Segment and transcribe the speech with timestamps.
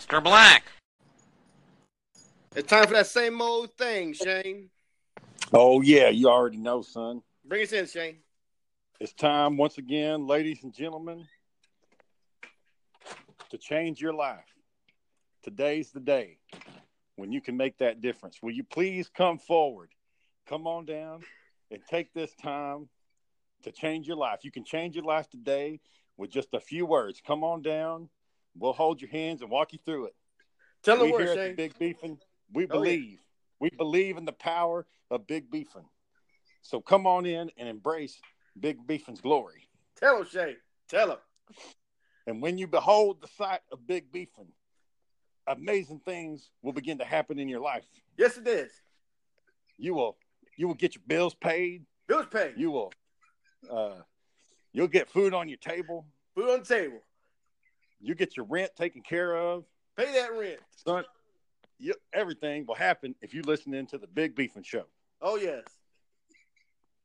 [0.00, 0.24] Mr.
[0.24, 0.64] Black.
[2.56, 4.70] it's time for that same old thing, Shane.
[5.52, 7.20] Oh yeah, you already know, son.
[7.44, 8.16] Bring us in, Shane.
[8.98, 11.26] It's time once again, ladies and gentlemen,
[13.50, 14.46] to change your life.
[15.42, 16.38] Today's the day
[17.16, 18.38] when you can make that difference.
[18.42, 19.90] Will you please come forward?
[20.48, 21.20] Come on down
[21.70, 22.88] and take this time
[23.64, 24.44] to change your life.
[24.44, 25.78] You can change your life today
[26.16, 27.20] with just a few words.
[27.22, 28.08] Come on down.
[28.58, 30.14] We'll hold your hands and walk you through it.
[30.82, 31.56] Tell them we where, here Shane.
[31.56, 32.18] Big Beefing,
[32.52, 32.72] we Oh, yeah.
[32.72, 33.18] believe.
[33.60, 35.84] We believe in the power of Big Beefing.
[36.62, 38.20] So come on in and embrace
[38.58, 39.68] Big Beefing's glory.
[39.96, 40.56] Tell him, Shane.
[40.88, 41.18] Tell him.
[42.26, 44.48] And when you behold the sight of Big Beefing,
[45.46, 47.84] amazing things will begin to happen in your life.
[48.16, 48.70] Yes, it is.
[49.78, 50.16] You will
[50.56, 51.84] you will get your bills paid.
[52.06, 52.54] Bills paid.
[52.56, 52.92] You will
[53.70, 54.02] uh,
[54.72, 56.06] you'll get food on your table.
[56.34, 57.00] Food on the table.
[58.00, 59.64] You get your rent taken care of.
[59.96, 60.60] Pay that rent.
[60.84, 61.04] Son,
[61.78, 64.84] you, everything will happen if you listen into the Big Beefing show.
[65.20, 65.64] Oh, yes.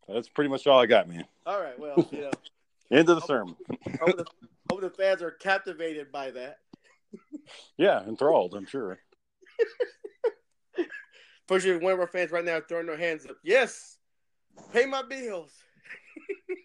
[0.07, 1.25] That's pretty much all I got, man.
[1.45, 1.77] All right.
[1.77, 2.31] Well, you know,
[2.91, 3.55] End of the sermon.
[3.99, 4.25] hope the,
[4.69, 6.59] hope the fans are captivated by that.
[7.77, 8.97] Yeah, enthralled, I'm sure.
[11.47, 13.35] For sure, one of our fans right now throwing their hands up.
[13.43, 13.97] Yes,
[14.73, 15.51] pay my bills.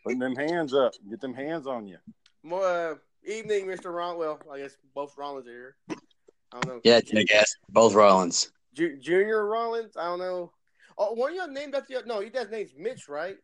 [0.05, 0.93] Putting them hands up.
[1.11, 1.99] Get them hands on you.
[2.43, 3.94] More uh, evening, Mr.
[3.94, 4.19] Ron.
[4.19, 5.76] Well, I guess both Rollins are here.
[5.88, 6.81] I don't know.
[6.84, 8.50] Yeah, I guess both Rollins.
[8.75, 9.97] Ju- Junior Rollins.
[9.97, 10.53] I don't know.
[10.98, 13.36] Oh, one of y'all named after your, no, he does name's Mitch, right?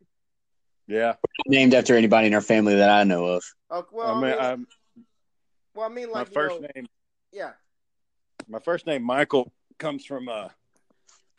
[0.86, 1.14] Yeah.
[1.46, 3.44] Named after anybody in our family that I know of.
[3.70, 4.66] Oh, well, I I mean, mean, I'm,
[5.74, 6.86] well, I mean, my like you first know, name
[7.32, 7.52] yeah.
[8.48, 10.48] my first name Michael comes from uh,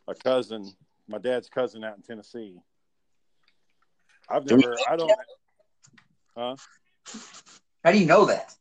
[0.07, 0.71] a cousin,
[1.07, 2.59] my dad's cousin out in Tennessee.
[4.29, 6.59] I've never know I don't
[7.87, 8.53] How do you know that?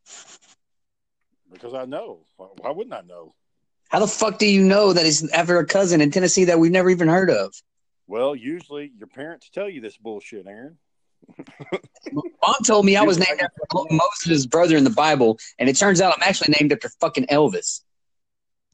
[1.51, 2.19] because I know.
[2.37, 3.33] Why, wouldn't I know?
[3.89, 6.71] How the fuck do you know that he's after a cousin in Tennessee that we've
[6.71, 7.53] never even heard of?
[8.07, 10.77] Well, usually your parents tell you this bullshit, Aaron.
[12.13, 13.59] Mom told me I was named after
[13.91, 17.81] Moses' brother in the Bible, and it turns out I'm actually named after fucking Elvis.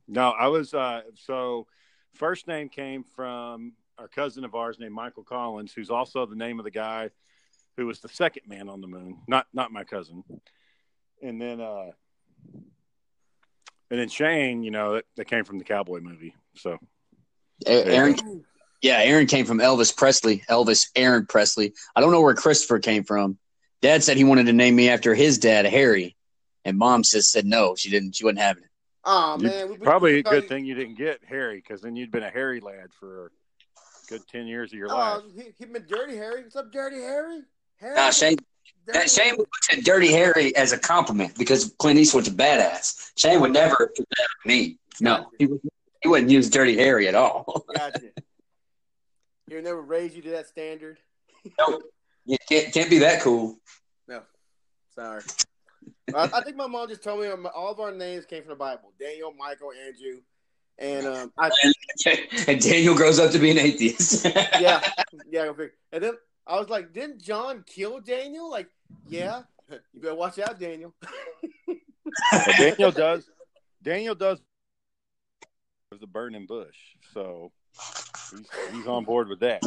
[0.07, 1.65] No, I was uh so
[2.13, 6.59] first name came from a cousin of ours named Michael Collins, who's also the name
[6.59, 7.09] of the guy
[7.77, 9.17] who was the second man on the moon.
[9.27, 10.23] Not not my cousin.
[11.21, 11.91] And then uh
[13.91, 16.35] and then Shane, you know, that, that came from the cowboy movie.
[16.55, 16.77] So
[17.65, 18.15] Aaron,
[18.81, 20.43] yeah, Aaron came from Elvis Presley.
[20.49, 21.73] Elvis Aaron Presley.
[21.95, 23.37] I don't know where Christopher came from.
[23.81, 26.15] Dad said he wanted to name me after his dad, Harry,
[26.65, 28.15] and Mom says said no, she didn't.
[28.15, 28.63] She wouldn't have it.
[29.05, 31.81] Oh man, we, we- probably we a good you- thing you didn't get Harry, because
[31.81, 33.29] then you'd been a Harry lad for a
[34.07, 35.21] good ten years of your Oh, life.
[35.35, 36.43] he, he been Dirty Harry.
[36.43, 37.41] What's up, Dirty Harry?
[37.79, 37.95] Harry.
[37.95, 38.37] Nah, Shane.
[38.85, 43.11] Dirty Shane would put Dirty Harry as a compliment because Clint Eastwood's a badass.
[43.17, 44.77] Shane would never put that me.
[44.99, 45.61] No, he, would,
[46.01, 47.65] he wouldn't use Dirty Harry at all.
[47.75, 48.01] Gotcha.
[49.49, 50.99] He'll never raise you to that standard.
[51.59, 51.81] no,
[52.25, 53.57] you can't, can't be that cool.
[54.07, 54.23] No,
[54.95, 55.23] sorry.
[56.13, 58.55] I, I think my mom just told me all of our names came from the
[58.55, 58.91] Bible.
[58.99, 60.21] Daniel, Michael, Andrew,
[60.79, 61.51] and um, I
[62.47, 64.25] and Daniel grows up to be an atheist.
[64.59, 64.81] yeah,
[65.29, 65.51] yeah.
[65.91, 66.13] And then
[66.45, 68.49] I was like, didn't John kill Daniel?
[68.49, 68.67] Like,
[69.07, 69.43] yeah.
[69.69, 70.93] You better watch out, Daniel.
[72.57, 73.29] Daniel does
[73.81, 74.39] Daniel does
[75.99, 76.75] the burning bush.
[77.13, 77.51] So
[78.31, 79.61] he's, he's on board with that.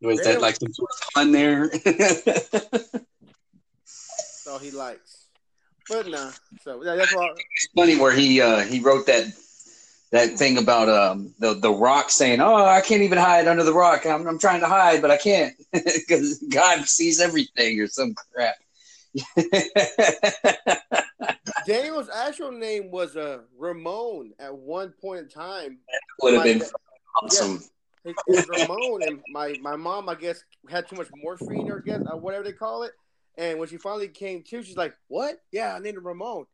[0.00, 1.68] Was that like some sort of fun there?
[1.68, 3.04] That's
[4.48, 5.26] all he likes.
[5.88, 6.30] But nah.
[6.62, 7.30] So yeah, that's why.
[7.32, 9.32] it's funny where he uh, he wrote that
[10.10, 13.72] that thing about um, the the rock saying, "Oh, I can't even hide under the
[13.72, 14.06] rock.
[14.06, 18.56] I'm, I'm trying to hide, but I can't because God sees everything or some crap."
[21.66, 25.78] Daniel's actual name was uh, Ramon at one point in time.
[26.22, 26.66] Would have been da-
[27.22, 27.62] awesome.
[28.04, 31.80] It, it was Ramon, and my, my mom, I guess, had too much morphine or
[31.80, 32.92] guess, or whatever they call it.
[33.36, 35.36] And when she finally came to, she's like, "What?
[35.52, 36.46] Yeah, I named him Ramon.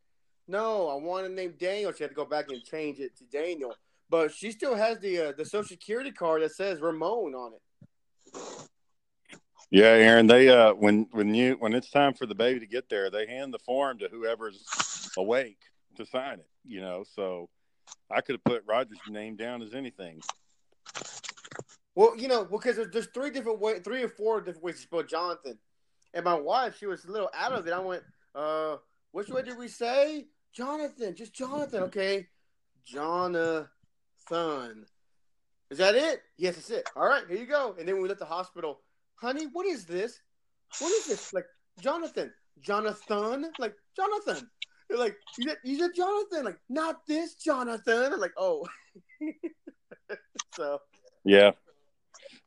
[0.46, 1.92] No, I want to name Daniel.
[1.92, 3.74] She had to go back and change it to Daniel,
[4.10, 7.62] but she still has the uh, the social security card that says Ramon on it.
[9.70, 10.26] Yeah, Aaron.
[10.26, 13.26] They uh, when when you when it's time for the baby to get there, they
[13.26, 15.60] hand the form to whoever's awake
[15.96, 16.48] to sign it.
[16.66, 17.48] You know, so
[18.10, 20.20] I could have put Roger's name down as anything.
[21.94, 24.82] Well, you know, because there's, there's three different way, three or four different ways to
[24.82, 25.58] spell Jonathan.
[26.12, 27.72] And my wife, she was a little out of it.
[27.72, 28.02] I went,
[28.34, 28.76] uh,
[29.12, 30.26] which way did we say?
[30.54, 32.26] Jonathan, just Jonathan, okay.
[32.86, 33.66] Jonathan.
[35.70, 36.22] Is that it?
[36.36, 36.88] Yes, that's it.
[36.94, 37.74] All right, here you go.
[37.78, 38.80] And then we left the hospital.
[39.16, 40.20] Honey, what is this?
[40.78, 41.32] What is this?
[41.32, 41.46] Like
[41.80, 42.32] Jonathan.
[42.60, 43.50] Jonathan?
[43.58, 44.48] Like Jonathan.
[44.88, 46.44] They're like, you said, you said Jonathan.
[46.44, 48.12] Like, not this Jonathan.
[48.12, 48.66] I'm like, oh.
[50.54, 50.78] so
[51.24, 51.52] Yeah,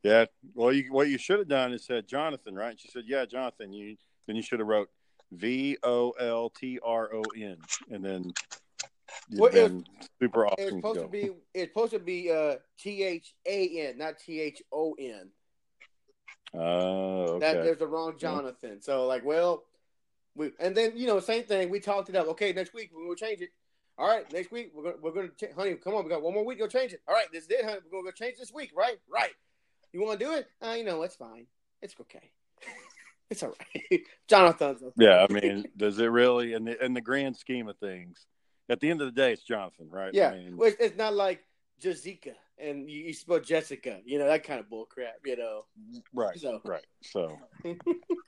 [0.04, 0.26] yeah.
[0.54, 2.80] Well, you, what you should have done is said Jonathan, right?
[2.80, 4.90] She said, "Yeah, Jonathan." You then you should have wrote
[5.32, 7.58] V O L T R O N,
[7.92, 8.34] and then
[9.32, 9.86] Well, it been
[10.22, 10.70] super It's awesome.
[10.70, 11.10] to supposed to go.
[11.10, 11.30] be.
[11.54, 15.30] It's supposed to be uh, T H A N, not T H O N.
[16.54, 17.66] Oh, That okay.
[17.66, 18.82] there's the wrong Jonathan.
[18.82, 19.64] So like, well,
[20.36, 21.70] we and then you know same thing.
[21.70, 22.28] We talked it up.
[22.30, 23.50] Okay, next week we're gonna change it.
[23.98, 26.34] All right, next week we're gonna we're gonna ch- honey, come on, we got one
[26.34, 26.60] more week.
[26.60, 27.02] Go change it.
[27.08, 27.80] All right, this is it, honey.
[27.86, 28.72] We're gonna go change this week.
[28.76, 29.34] Right, right.
[29.92, 30.48] You want to do it?
[30.66, 31.48] Uh, you know, it's fine.
[31.82, 32.32] It's okay.
[33.30, 33.54] It's all
[33.92, 34.02] right.
[34.28, 34.82] Jonathan's.
[34.84, 34.94] Okay.
[34.98, 36.54] Yeah, I mean, does it really?
[36.54, 38.26] In the in the grand scheme of things,
[38.70, 40.14] at the end of the day, it's Jonathan, right?
[40.14, 41.44] Yeah, I mean, well, it's, not like
[41.80, 44.00] Jessica and you, you spell Jessica.
[44.06, 45.16] You know that kind of bull crap.
[45.26, 45.66] You know.
[46.14, 46.86] right, So- right.
[47.02, 47.38] So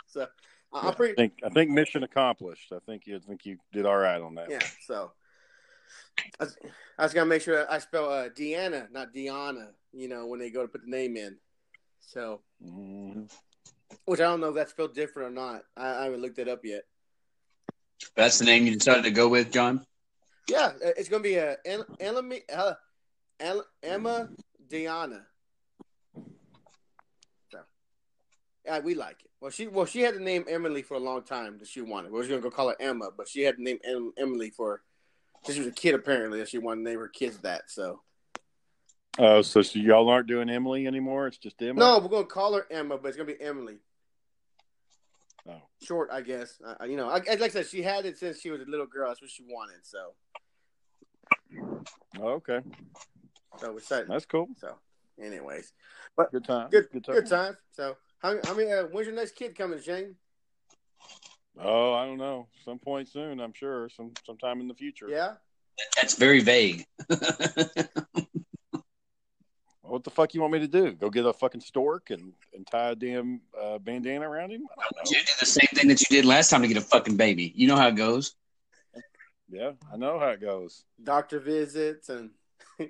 [0.07, 0.27] so
[0.73, 1.13] I- yeah, I'm pretty.
[1.13, 2.71] I think I think mission accomplished.
[2.71, 4.49] I think you I think you did all right on that.
[4.49, 5.11] Yeah, so
[6.39, 6.57] I was,
[6.97, 9.69] I was gonna make sure I spell uh, Deanna, not Deanna.
[9.93, 11.37] You know, when they go to put the name in.
[12.01, 13.31] So, Mhm.
[14.09, 15.61] Which I don't know if that's spelled different or not.
[15.77, 16.81] I, I haven't looked it up yet.
[18.15, 19.85] That's the name you decided to go with, John.
[20.47, 22.73] Yeah, uh, it's gonna be a uh, Emma, uh,
[23.39, 24.29] El- Emma
[24.67, 25.21] Deanna.
[27.51, 27.59] So,
[28.65, 29.29] yeah, we like it.
[29.41, 32.11] Well, she well she had the name Emily for a long time that she wanted.
[32.11, 34.81] We was gonna go call her Emma, but she had the name em- Emily for
[35.43, 37.69] since she was a kid apparently that she wanted to name her kids that.
[37.69, 38.01] So.
[39.19, 41.27] Oh, so, so y'all aren't doing Emily anymore?
[41.27, 41.79] It's just Emma.
[41.79, 43.77] No, we're gonna call her Emma, but it's gonna be Emily.
[45.47, 45.61] Oh.
[45.81, 46.59] Short, I guess.
[46.65, 48.85] Uh, you know, I, like I said, she had it since she was a little
[48.85, 49.07] girl.
[49.09, 49.77] That's what she wanted.
[49.83, 50.13] So,
[52.19, 52.59] Oh, okay,
[53.59, 54.07] so we're set.
[54.07, 54.47] that's cool.
[54.57, 54.75] So,
[55.21, 55.73] anyways,
[56.15, 56.69] but Good time.
[56.69, 57.53] good, Good good, time.
[57.53, 57.57] time.
[57.71, 58.71] So, how, how many?
[58.71, 60.15] Uh, when's your next kid coming, Shane?
[61.59, 62.47] Oh, I don't know.
[62.63, 63.89] Some point soon, I'm sure.
[63.89, 65.07] Some sometime in the future.
[65.09, 65.33] Yeah.
[65.95, 66.85] That's very vague.
[69.99, 70.93] What the fuck you want me to do?
[70.93, 74.65] Go get a fucking stork and, and tie a damn uh, bandana around him?
[74.77, 75.23] I don't you know.
[75.23, 77.51] did the same thing that you did last time to get a fucking baby.
[77.53, 78.35] You know how it goes.
[79.49, 80.85] Yeah, I know how it goes.
[81.03, 82.29] Doctor visits and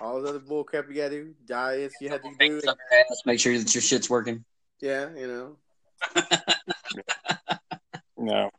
[0.00, 1.34] all the other bull crap you gotta do.
[1.46, 2.60] Diets you had to do.
[2.66, 4.44] Ass, Make sure that your shit's working.
[4.80, 5.56] Yeah, you know.
[8.18, 8.50] No.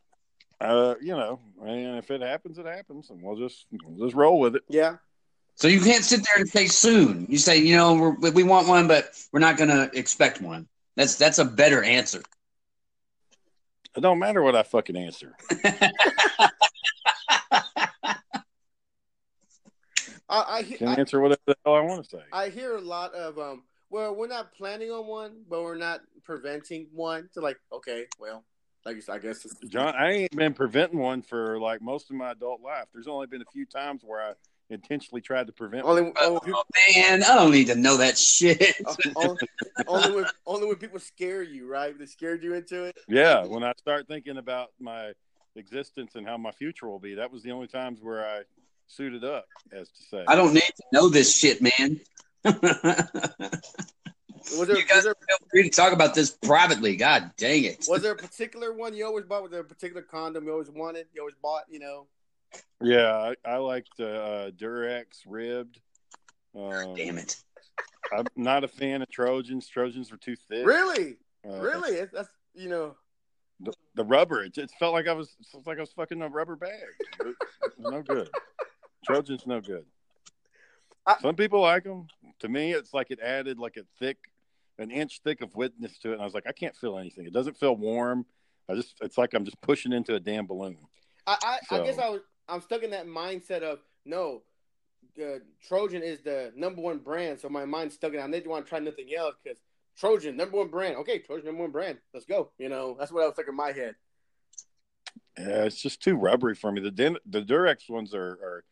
[0.60, 4.40] Uh, you know, and if it happens, it happens, and we'll just we'll just roll
[4.40, 4.62] with it.
[4.68, 4.96] Yeah.
[5.62, 7.24] So you can't sit there and say soon.
[7.28, 10.66] You say, you know, we're, we want one, but we're not going to expect one.
[10.96, 12.20] That's that's a better answer.
[13.96, 15.36] It don't matter what I fucking answer.
[15.52, 15.62] I
[20.28, 22.22] I, I he- can I, answer whatever the hell I want to say.
[22.32, 23.62] I hear a lot of um.
[23.88, 27.28] Well, we're not planning on one, but we're not preventing one.
[27.30, 28.42] So, like, okay, well,
[28.84, 32.32] like I guess it's, John, I ain't been preventing one for like most of my
[32.32, 32.86] adult life.
[32.92, 34.32] There's only been a few times where I
[34.72, 35.98] intentionally tried to prevent one.
[35.98, 38.74] only only, people, Oh, man, I don't need to know that shit.
[39.16, 39.36] only,
[39.86, 41.96] only when only when people scare you, right?
[41.98, 42.96] They scared you into it.
[43.08, 45.12] Yeah, when I start thinking about my
[45.56, 48.42] existence and how my future will be, that was the only times where I
[48.86, 50.24] suited up, as to say.
[50.26, 52.00] I don't need to know this shit, man.
[52.44, 52.52] you
[54.58, 56.96] Was there, was guys there feel free to talk about this privately.
[56.96, 57.86] God dang it.
[57.88, 59.42] was there a particular one you always bought?
[59.42, 61.06] Was there a particular condom you always wanted?
[61.14, 61.62] You always bought?
[61.70, 62.06] You know?
[62.80, 65.80] Yeah, I, I liked uh, Durex ribbed.
[66.56, 67.36] Um, Damn it.
[68.12, 69.68] I'm not a fan of Trojans.
[69.68, 70.66] Trojans were too thick.
[70.66, 71.16] Really,
[71.48, 72.96] Uh, really, that's, that's you know.
[73.60, 76.20] The, the rubber, it just felt like I was it felt like I was fucking
[76.20, 76.72] a rubber bag.
[77.20, 78.28] It- it no good.
[79.06, 79.84] Trojans no good.
[81.06, 82.08] I- Some people like them.
[82.40, 84.18] To me, it's like it added like a thick,
[84.78, 87.24] an inch thick of wetness to it, and I was like, I can't feel anything.
[87.26, 88.26] It doesn't feel warm.
[88.68, 90.78] I just, it's like I'm just pushing into a damn balloon.
[91.26, 91.36] I
[91.70, 92.20] I, I guess I was
[92.52, 94.42] I'm stuck in that mindset of no,
[95.20, 98.20] uh, Trojan is the number one brand, so my mind's stuck in.
[98.20, 99.58] I didn't want to try nothing else because
[99.98, 100.96] Trojan number one brand.
[100.96, 101.98] Okay, Trojan number one brand.
[102.12, 102.50] Let's go.
[102.58, 103.94] You know that's what I was thinking in my head.
[105.38, 106.82] Yeah, it's just too rubbery for me.
[106.82, 108.64] The Den- the Durex ones are, are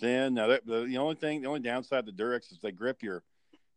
[0.00, 0.32] thin.
[0.32, 3.22] Now, that, the, the only thing, the only downside to Durex is they grip your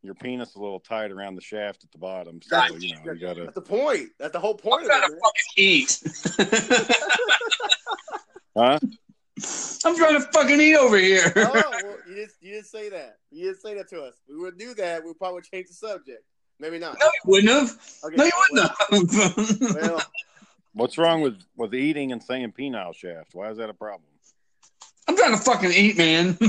[0.01, 2.39] your penis a little tight around the shaft at the bottom.
[2.41, 2.71] So Right.
[2.79, 3.41] you know you gotta.
[3.43, 4.11] That's the point.
[4.19, 5.19] That's the whole point I'm of it.
[5.21, 6.95] fucking eat.
[8.57, 8.79] Huh?
[9.86, 11.31] I'm trying to fucking eat over here.
[11.36, 13.17] oh, well, you didn't you didn't say that.
[13.31, 14.15] You didn't say that to us.
[14.27, 15.03] We would do that.
[15.03, 16.24] We'd probably change the subject.
[16.60, 16.98] Maybe not.
[17.00, 17.77] No, you wouldn't have.
[18.03, 19.12] Okay, No, you wouldn't
[19.72, 19.75] have.
[19.91, 20.01] well,
[20.74, 23.34] What's wrong with with eating and saying penile shaft?
[23.34, 24.03] Why is that a problem?
[25.08, 26.38] I'm trying to fucking eat, man.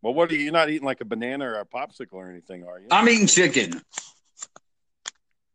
[0.00, 0.42] Well, what are you?
[0.44, 2.86] You're not eating like a banana or a popsicle or anything, are you?
[2.92, 3.82] I'm eating chicken.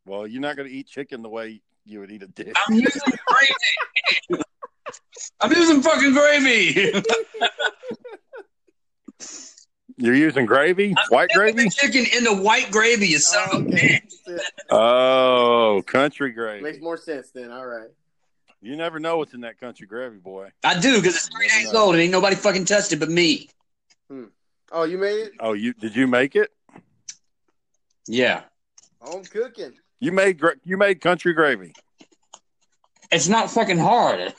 [0.05, 2.53] well, you're not going to eat chicken the way you would eat a dick.
[2.67, 4.42] I'm using gravy.
[5.39, 6.93] I'm using fucking gravy.
[9.97, 11.69] You're using gravy, white gravy.
[11.69, 14.01] chicken in the white gravy, you son oh, of a okay.
[14.27, 14.39] bitch.
[14.71, 17.51] Oh, country gravy Makes more sense then.
[17.51, 17.89] All right.
[18.61, 20.49] You never know what's in that country gravy, boy.
[20.63, 21.83] I do because it's three days know.
[21.83, 23.49] old and ain't nobody fucking touched it but me.
[24.09, 24.25] Hmm.
[24.71, 25.33] Oh, you made it.
[25.39, 26.49] Oh, you did you make it?
[28.07, 28.43] Yeah,
[29.01, 29.73] oh, Home cooking.
[29.99, 31.73] You made you made country gravy.
[33.13, 34.33] It's not fucking hard.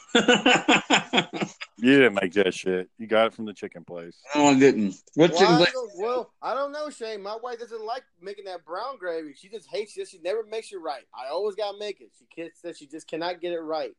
[1.78, 2.88] You didn't make that shit.
[2.98, 4.16] You got it from the chicken place.
[4.34, 4.94] no, I didn't.
[5.14, 5.72] What Well, chicken I place?
[5.72, 7.22] don't, well, I don't know, Shane.
[7.22, 9.34] My wife doesn't like making that brown gravy.
[9.36, 10.08] She just hates it.
[10.08, 11.02] She never makes it right.
[11.14, 12.08] I always gotta make it.
[12.18, 13.92] She can't, says she just cannot get it right.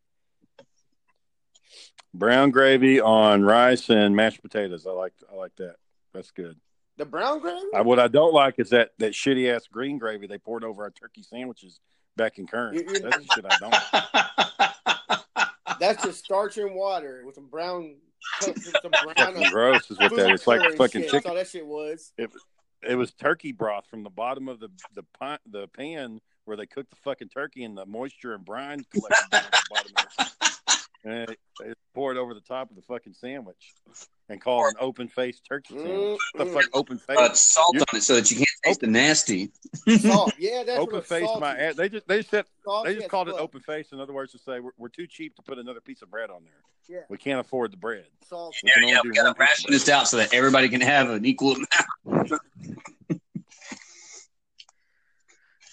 [2.13, 4.88] Brown gravy on rice and mashed potatoes.
[4.88, 5.75] I like I like that.
[6.13, 6.55] That's good.
[6.98, 7.60] The brown gravy?
[7.75, 10.84] I, what I don't like is that that shitty ass green gravy they poured over
[10.84, 11.79] our turkey sandwiches
[12.15, 12.75] back in current.
[12.77, 14.45] You- you- That's the shit I don't.
[15.88, 17.96] That's just starch and water with some brown.
[18.39, 20.39] Some, some brown gross is what that is.
[20.39, 21.12] It's like fucking shit.
[21.12, 21.12] chicken.
[21.12, 22.12] That's all that shit was.
[22.88, 26.65] It was turkey broth from the bottom of the the pot, the pan where they
[26.65, 30.06] cooked the fucking turkey, and the moisture and brine collected down at the bottom of
[30.20, 30.35] it.
[31.05, 33.74] And it, it poured over the top of the fucking sandwich,
[34.27, 36.19] and called an open faced turkey sandwich.
[36.33, 37.15] What the fuck, open face?
[37.15, 39.51] Uh, salt You- on it so that you can't taste the nasty.
[40.00, 40.33] Salt.
[40.39, 41.75] Yeah, that's open what face my ass.
[41.75, 43.91] They just they just said Salty they just as called it open face.
[43.91, 46.31] In other words, to say we're, we're too cheap to put another piece of bread
[46.31, 46.97] on there.
[46.97, 47.03] Yeah.
[47.07, 48.05] We can't afford the bread.
[48.27, 48.57] Salty.
[48.63, 50.69] We can Yeah, yeah, only we do gotta one ration this out so that everybody
[50.69, 51.55] can have an equal
[52.07, 52.31] amount.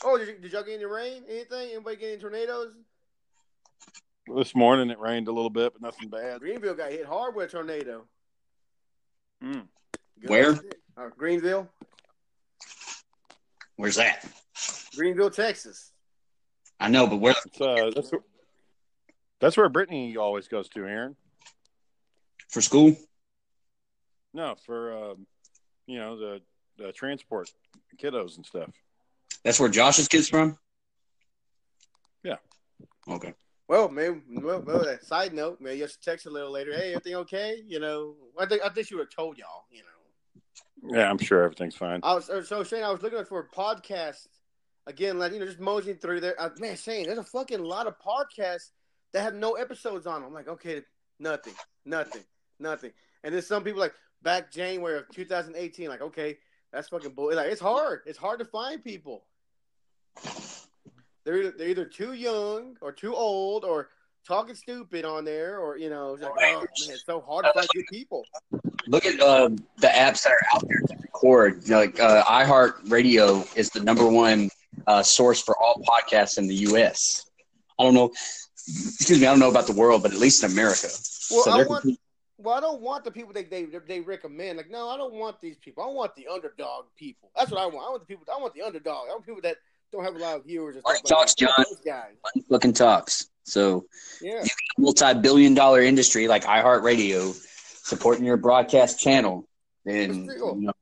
[0.04, 1.22] Oh, did, you, did y'all get any rain?
[1.28, 1.70] Anything?
[1.72, 2.72] Anybody get any tornadoes?
[4.26, 6.40] This morning it rained a little bit, but nothing bad.
[6.40, 8.04] Greenville got hit hard with a tornado.
[9.42, 9.66] Mm.
[10.26, 10.52] Where?
[10.96, 11.68] Uh, Greenville,
[13.76, 14.24] Where's that?
[14.94, 15.90] Greenville, Texas.
[16.78, 18.20] I know, but where It's, uh, that's, where-
[19.40, 21.16] that's where Brittany always goes to, Aaron.
[22.48, 22.94] for school?
[24.34, 25.26] No, for um,
[25.86, 26.40] you know the,
[26.78, 27.50] the transport
[28.00, 28.70] kiddos and stuff.
[29.44, 30.56] That's where Josh's kid's from.
[32.22, 32.36] Yeah.
[33.08, 33.34] Okay.
[33.72, 34.20] Well, maybe.
[34.28, 36.74] Well, well that side note, maybe you should text a little later.
[36.74, 37.62] Hey, everything okay?
[37.66, 39.64] You know, I think I think she would have told y'all.
[39.70, 42.00] You know, Yeah, I'm sure everything's fine.
[42.02, 42.82] I was so Shane.
[42.82, 44.26] I was looking for a podcast
[44.86, 46.38] again, like you know, just moseying through there.
[46.38, 48.72] Uh, man, Shane, there's a fucking lot of podcasts
[49.14, 50.24] that have no episodes on them.
[50.28, 50.82] I'm like, okay,
[51.18, 51.54] nothing,
[51.86, 52.24] nothing,
[52.58, 52.92] nothing.
[53.24, 56.36] And then some people like back January of 2018, like, okay,
[56.74, 57.34] that's fucking bull.
[57.34, 58.00] Like, it's hard.
[58.04, 59.24] It's hard to find people.
[61.24, 63.88] They're either, they're either too young or too old or
[64.26, 67.52] talking stupid on there, or you know, it's like, oh man, it's so hard to
[67.52, 68.24] find good people.
[68.86, 71.68] Look at uh, the apps that are out there to record.
[71.68, 74.50] Like uh, iHeartRadio is the number one
[74.86, 77.24] uh, source for all podcasts in the U.S.
[77.78, 78.10] I don't know.
[78.68, 79.26] Excuse me.
[79.26, 80.88] I don't know about the world, but at least in America.
[81.30, 81.98] Well, So I want.
[82.38, 84.56] Well, I don't want the people they, they they recommend.
[84.56, 85.84] Like, no, I don't want these people.
[85.84, 87.30] I want the underdog people.
[87.36, 87.86] That's what I want.
[87.86, 88.24] I want the people.
[88.34, 89.06] I want the underdog.
[89.08, 89.58] I want people that
[89.92, 90.76] don't have a lot of viewers.
[90.76, 91.34] And Money stuff like talks.
[91.34, 92.02] John.
[92.34, 93.28] Money fucking talks.
[93.44, 93.86] So
[94.20, 94.42] Yeah.
[94.78, 97.34] multi-billion-dollar industry like iHeartRadio
[97.84, 99.46] supporting your broadcast channel,
[99.84, 100.72] then That's you know,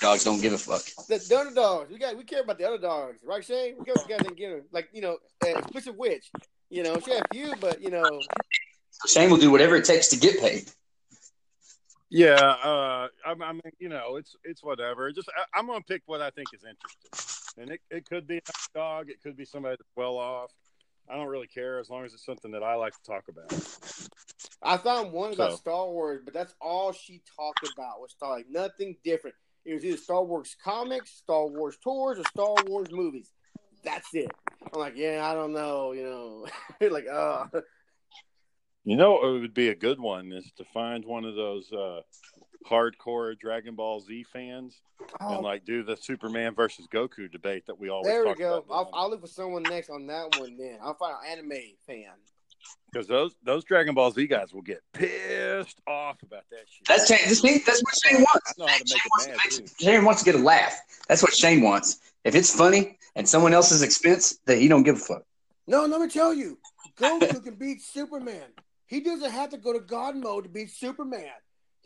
[0.00, 0.82] dogs don't give a fuck.
[1.08, 1.90] The, the underdogs.
[1.90, 2.16] We got.
[2.16, 3.76] We care about the underdogs, right, Shane?
[3.78, 3.94] We care.
[3.96, 4.62] We got to get them.
[4.72, 6.30] Like you know, uh, explicit witch.
[6.70, 8.02] You know, she had a few, but you know,
[8.90, 10.70] So Shane will do whatever it takes to get paid.
[12.08, 15.12] Yeah, uh, I, I mean, you know, it's it's whatever.
[15.12, 18.38] Just I, I'm gonna pick what I think is interesting, and it, it could be
[18.38, 18.40] a
[18.74, 20.50] dog, it could be somebody that's well off.
[21.08, 23.52] I don't really care as long as it's something that I like to talk about.
[24.62, 28.30] I found one about So- Star Wars, but that's all she talked about was Star
[28.36, 29.36] like nothing different.
[29.64, 33.32] It was either Star Wars comics, Star Wars tours, or Star Wars movies.
[33.84, 34.30] That's it.
[34.72, 36.46] I'm like, yeah, I don't know, you know,
[36.90, 37.46] like, uh,
[38.84, 42.00] You know, it would be a good one is to find one of those uh,
[42.66, 44.80] hardcore Dragon Ball Z fans
[45.20, 48.38] and oh, like do the Superman versus Goku debate that we always there we talk
[48.38, 48.56] go.
[48.58, 48.66] about.
[48.70, 50.56] I'll, I'll look for someone next on that one.
[50.58, 52.12] Then I'll find an anime fan.
[52.92, 56.86] because those those Dragon Ball Z guys will get pissed off about that shit.
[56.86, 57.18] That's Shane.
[57.24, 58.58] That's, Shane- that's what Shane I wants.
[58.58, 60.78] know how to make Shane it wants, mad to Shane wants to get a laugh.
[61.08, 62.00] That's what Shane wants.
[62.24, 65.22] If it's funny and someone else's expense, that he don't give a fuck.
[65.68, 66.58] No, let me tell you,
[66.98, 68.44] Goku can beat Superman.
[68.86, 71.30] He doesn't have to go to God mode to beat Superman.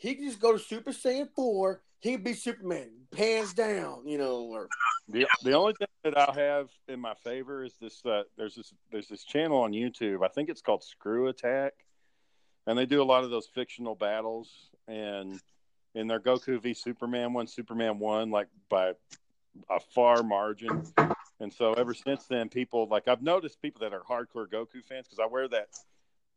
[0.01, 1.83] He can just go to Super Saiyan four.
[1.99, 4.07] He can be Superman, hands down.
[4.07, 4.67] You know, or
[5.07, 8.03] The the only thing that I'll have in my favor is this.
[8.03, 10.25] Uh, there's this there's this channel on YouTube.
[10.25, 11.73] I think it's called Screw Attack,
[12.65, 14.49] and they do a lot of those fictional battles.
[14.87, 15.39] And
[15.93, 18.93] in their Goku v Superman one, Superman won like by
[19.69, 20.81] a far margin.
[21.39, 25.07] And so ever since then, people like I've noticed people that are hardcore Goku fans
[25.07, 25.67] because I wear that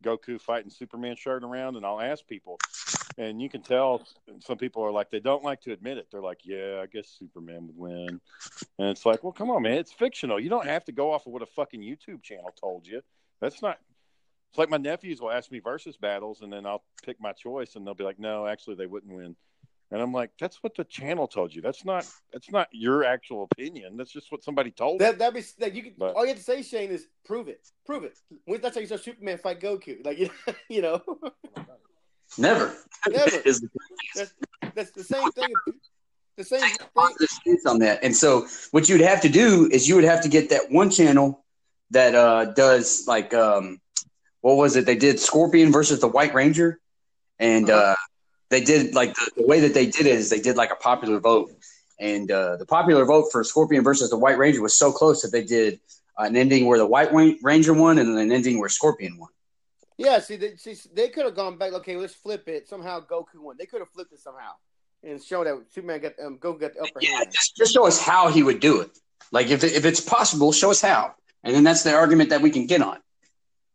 [0.03, 2.59] Goku fighting Superman shirt around, and I'll ask people,
[3.19, 4.03] and you can tell
[4.41, 6.09] some people are like they don't like to admit it.
[6.11, 8.21] They're like, "Yeah, I guess Superman would win,"
[8.79, 10.41] and it's like, "Well, come on, man, it's fictional.
[10.41, 13.03] You don't have to go off of what a fucking YouTube channel told you.
[13.41, 13.79] That's not."
[14.51, 17.75] It's like my nephews will ask me versus battles, and then I'll pick my choice,
[17.75, 19.37] and they'll be like, "No, actually, they wouldn't win."
[19.91, 21.63] And I'm like, "That's what the channel told you.
[21.63, 22.09] That's not.
[22.33, 23.97] That's not your actual opinion.
[23.97, 25.95] That's just what somebody told." you." that that be that you can.
[25.97, 27.69] But- all you have to say, Shane, is prove it.
[27.87, 28.19] Prove it.
[28.45, 30.05] When that's how you saw Superman fight Goku.
[30.05, 30.31] Like you,
[30.69, 31.31] you know, oh,
[32.39, 32.75] Never.
[33.09, 33.31] Never.
[34.15, 34.33] That's
[34.75, 35.53] that's the same thing.
[36.37, 37.57] The same thing.
[37.67, 38.01] on that.
[38.03, 40.91] And so what you'd have to do is you would have to get that one
[40.91, 41.45] channel
[41.91, 43.81] that uh, does like um,
[44.41, 44.87] what was it?
[44.87, 46.81] They did Scorpion versus the White Ranger,
[47.39, 47.93] and Uh-huh.
[47.93, 47.95] uh,
[48.51, 50.77] they did like the, the way that they did it is they did like a
[50.77, 51.51] popular vote,
[52.01, 55.31] and uh, the popular vote for Scorpion versus the White Ranger was so close that
[55.33, 55.79] they did
[56.19, 57.11] an ending where the White
[57.43, 59.29] Ranger won and then an ending where Scorpion won.
[59.97, 61.73] Yeah, see, they, see, they could have gone back.
[61.73, 62.69] Okay, let's flip it.
[62.69, 63.57] Somehow Goku won.
[63.59, 64.53] They could have flipped it somehow
[65.05, 67.33] and show that Superman got um, Goku got the upper Yeah, hand.
[67.33, 68.91] just, just show us how he would do it.
[69.31, 72.51] Like if if it's possible, show us how, and then that's the argument that we
[72.51, 72.99] can get on.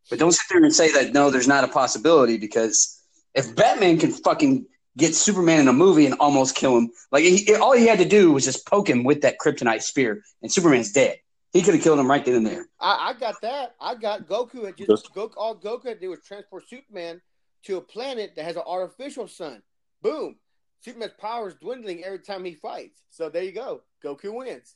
[0.09, 3.01] But don't sit there and say that no, there's not a possibility because
[3.35, 4.65] if Batman can fucking
[4.97, 8.05] get Superman in a movie and almost kill him, like he, all he had to
[8.05, 11.17] do was just poke him with that kryptonite spear, and Superman's dead.
[11.51, 12.67] He could have killed him right then and there.
[12.79, 13.75] I, I got that.
[13.81, 17.21] I got Goku had just Just- Goku, all Goku had to do was transport Superman
[17.63, 19.61] to a planet that has an artificial sun.
[20.01, 20.35] Boom.
[20.81, 23.01] Superman's power is dwindling every time he fights.
[23.09, 23.81] So there you go.
[24.03, 24.75] Goku wins.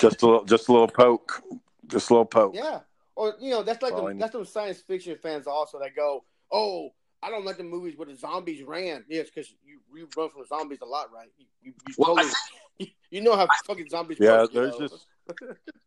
[0.00, 1.42] Just a little, just a little poke,
[1.88, 2.54] just a little poke.
[2.54, 2.80] Yeah.
[3.16, 6.22] Or you know, that's like Well, the, that's those science fiction fans also that go,
[6.52, 6.90] Oh,
[7.22, 9.04] I don't like the movies where the zombies ran.
[9.08, 11.28] Yes, because you, you run from the zombies a lot, right?
[11.38, 12.34] You, you, you, Well, I totally,
[12.78, 14.86] you, you know how fucking zombies Yeah, work, you there's know?
[14.86, 15.06] just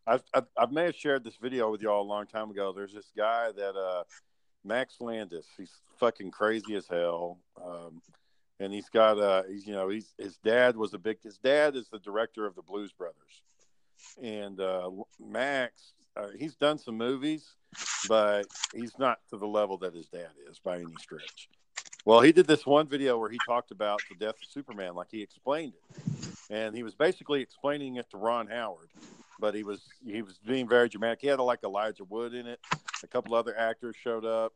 [0.06, 2.72] I've, I, I may have shared this video with y'all a long time ago.
[2.72, 4.04] There's this guy that uh,
[4.64, 5.46] Max Landis.
[5.56, 8.00] He's fucking crazy as hell, um,
[8.58, 11.76] and he's got uh, he's you know he's his dad was a big his dad
[11.76, 13.42] is the director of the Blues Brothers,
[14.22, 17.54] and uh, Max uh, he's done some movies,
[18.08, 21.48] but he's not to the level that his dad is by any stretch.
[22.04, 25.08] Well, he did this one video where he talked about the death of Superman, like
[25.10, 26.04] he explained it,
[26.50, 28.88] and he was basically explaining it to Ron Howard
[29.40, 31.20] but he was he was being very dramatic.
[31.20, 32.60] He had like Elijah Wood in it.
[33.02, 34.52] A couple other actors showed up.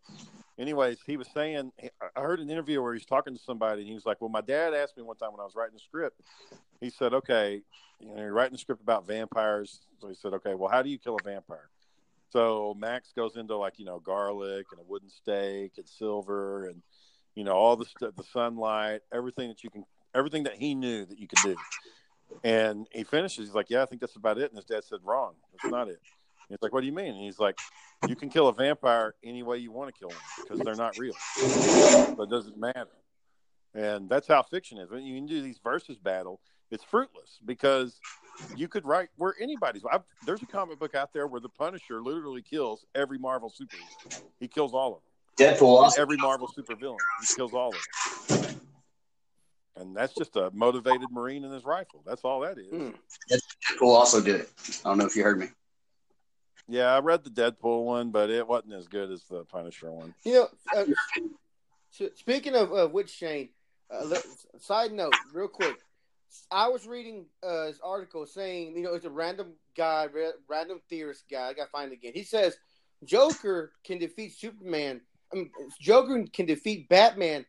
[0.59, 1.73] Anyways, he was saying
[2.17, 4.43] I heard an interview where he's talking to somebody and he was like, "Well, my
[4.43, 6.21] dad asked me one time when I was writing the script.
[6.81, 7.63] He said, "Okay,
[7.99, 10.91] you know, you're writing a script about vampires." So he said, "Okay, well, how do
[10.91, 11.71] you kill a vampire?"
[12.31, 16.83] So Max goes into like you know garlic and a wooden stake and silver and
[17.35, 21.05] you know all the st- the sunlight, everything that you can, everything that he knew
[21.05, 21.57] that you could do.
[22.43, 23.47] And he finishes.
[23.47, 25.35] He's like, "Yeah, I think that's about it." And his dad said, "Wrong.
[25.53, 26.01] That's not it."
[26.49, 27.59] And he's like, "What do you mean?" And he's like,
[28.09, 30.99] "You can kill a vampire any way you want to kill them because they're not
[30.99, 31.15] real.
[32.17, 32.91] But it doesn't matter."
[33.75, 34.91] And that's how fiction is.
[34.91, 37.99] When you can do these versus battle, it's fruitless because
[38.57, 39.83] you could write where anybody's.
[39.91, 44.23] I've, there's a comic book out there where the Punisher literally kills every Marvel superhero.
[44.39, 45.57] He kills all of them.
[45.57, 45.99] Deadpool.
[45.99, 48.44] Every Marvel supervillain, he kills all of them.
[49.77, 52.03] And that's just a motivated Marine in his rifle.
[52.07, 52.69] That's all that is.
[52.71, 52.91] Hmm.
[53.31, 54.51] Deadpool also did it.
[54.85, 55.49] I don't know if you heard me.
[56.69, 60.15] Yeah, I read the Deadpool one, but it wasn't as good as the Punisher one.
[60.25, 60.85] You know, uh,
[62.01, 63.51] s- speaking of uh, which Shane,
[63.93, 65.77] uh, le- side note, real quick.
[66.51, 70.81] I was reading uh, this article saying, you know, it's a random guy, ra- random
[70.89, 71.49] theorist guy.
[71.49, 72.13] I got to find it again.
[72.15, 72.57] He says
[73.05, 75.01] Joker can defeat Superman.
[75.33, 77.45] I mean, Joker can defeat Batman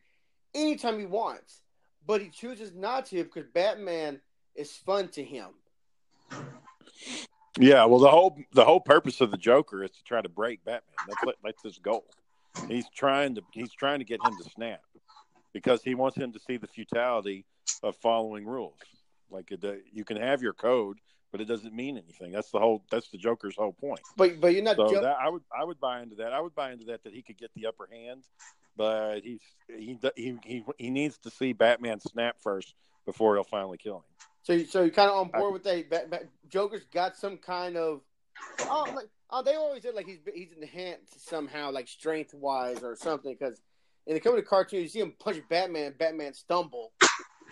[0.54, 1.62] anytime he wants,
[2.06, 4.20] but he chooses not to because Batman
[4.54, 5.48] is fun to him.
[7.58, 10.64] Yeah, well, the whole the whole purpose of the Joker is to try to break
[10.64, 10.94] Batman.
[11.08, 12.04] That's that's his goal.
[12.68, 14.82] He's trying to he's trying to get him to snap
[15.52, 17.46] because he wants him to see the futility
[17.82, 18.74] of following rules.
[19.30, 20.98] Like it, uh, you can have your code,
[21.32, 22.30] but it doesn't mean anything.
[22.30, 24.00] That's the whole that's the Joker's whole point.
[24.16, 24.76] But but you're not.
[24.76, 26.32] So Jo- that I would I would buy into that.
[26.32, 28.24] I would buy into that that he could get the upper hand,
[28.76, 33.78] but he's he he he, he needs to see Batman snap first before he'll finally
[33.78, 34.02] kill him.
[34.42, 35.90] So, so you're kind of on I- board with that.
[35.90, 38.00] Ba- ba- Joker's got some kind of.
[38.60, 42.94] Oh, like oh, they always said like he's he's enhanced somehow, like strength wise or
[42.96, 43.36] something.
[43.38, 43.60] Because
[44.06, 46.92] in the coming cartoon, you see him punch Batman, Batman stumble.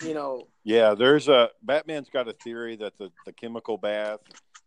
[0.04, 4.18] You know, Yeah, there's a Batman's got a theory that the, the chemical bath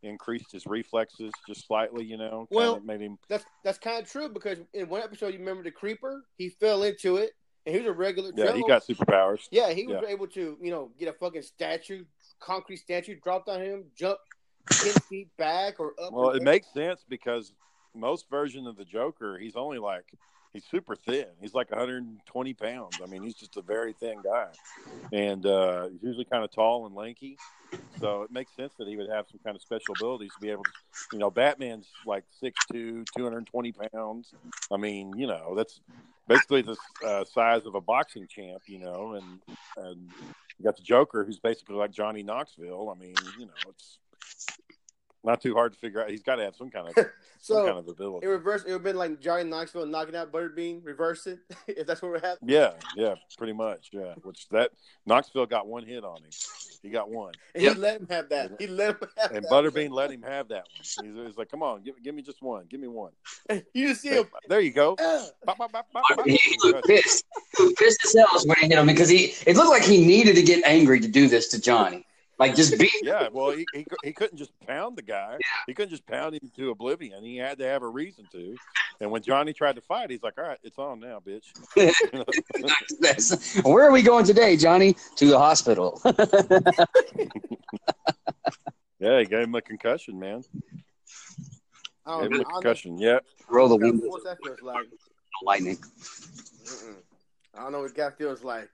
[0.07, 2.03] increased his reflexes just slightly.
[2.05, 3.17] You know, Well- of made him.
[3.27, 6.23] that's that's kind of true because in one episode, you remember the creeper?
[6.37, 7.31] He fell into it,
[7.65, 8.31] and he was a regular.
[8.35, 9.47] Yeah, he got superpowers.
[9.51, 10.09] Yeah, he was Yeah.
[10.09, 12.05] able to, you know, get a fucking statue,
[12.39, 14.19] concrete statue dropped on him, jump
[14.69, 16.11] ten feet back or up.
[16.13, 17.53] Well, it makes sense because
[17.93, 20.05] most version of the Joker, he's only like
[20.57, 21.27] he's super thin.
[21.39, 22.97] He's like 120 pounds.
[23.01, 24.47] I mean, he's just a very thin guy,
[25.11, 27.37] and uh, he's usually kind of tall and lanky.
[27.99, 30.49] So it makes sense that he would have some kind of special abilities to be
[30.49, 30.71] able to,
[31.13, 34.33] you know, Batman's like 6'2", 220 pounds.
[34.71, 35.79] I mean, you know, that's
[36.27, 40.09] basically the uh, size of a boxing champ, you know, and and
[40.57, 42.89] you got the Joker, who's basically like Johnny Knoxville.
[42.89, 43.99] I mean, you know, it's
[45.23, 46.09] not too hard to figure out.
[46.09, 47.05] He's got to have some kind of
[47.41, 48.25] some kind of ability.
[48.25, 50.81] in reverse, it would have been like Johnny Knoxville knocking out Butterbean.
[50.83, 52.47] Reverse it if that's what we're having.
[52.47, 53.89] Yeah, yeah, pretty much.
[53.91, 54.71] Yeah, which that
[55.05, 56.29] Knoxville got one hit on him.
[56.83, 57.73] He got one, And Yep.
[57.73, 58.51] he let him have that.
[58.59, 59.51] He let him have and that.
[59.51, 60.65] Butterbean let him have that
[61.01, 61.05] one.
[61.07, 62.65] He's, he's like, "Come on, give, give me just one.
[62.69, 63.11] Give me one."
[63.73, 64.25] You see him.
[64.47, 64.95] There you go.
[64.99, 66.25] "Ah." Bop, bop, bop, bop, bop.
[66.27, 67.25] He looked pissed.
[67.57, 70.05] He was pissed as hell when he hit him because he it looked like he
[70.05, 72.05] needed to get angry to do this to Johnny.
[72.39, 75.37] Like just beat Yeah, well, he, he he couldn't just pound the guy.
[75.65, 77.23] He couldn't just pound him to oblivion.
[77.23, 78.55] He had to have a reason to.
[78.99, 81.45] And when Johnny tried to fight, he's like, "All right, it's on now, bitch."
[83.65, 84.95] Where are we going today, Johnny?
[85.17, 85.99] To the hospital.
[88.99, 90.43] yeah, he gave him a concussion, man.
[92.05, 92.37] I Gave him know.
[92.37, 92.97] a I don't concussion.
[92.97, 93.19] Yeah,
[93.49, 94.09] Roll the what kind of windows.
[94.09, 94.87] force that feels like.
[95.43, 95.77] Lightning.
[95.77, 96.95] Mm-mm.
[97.55, 98.69] I don't know what that feels like.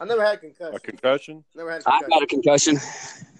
[0.00, 0.74] I never had a concussion.
[0.74, 1.44] a concussion.
[1.54, 2.76] Never had a I've had a concussion.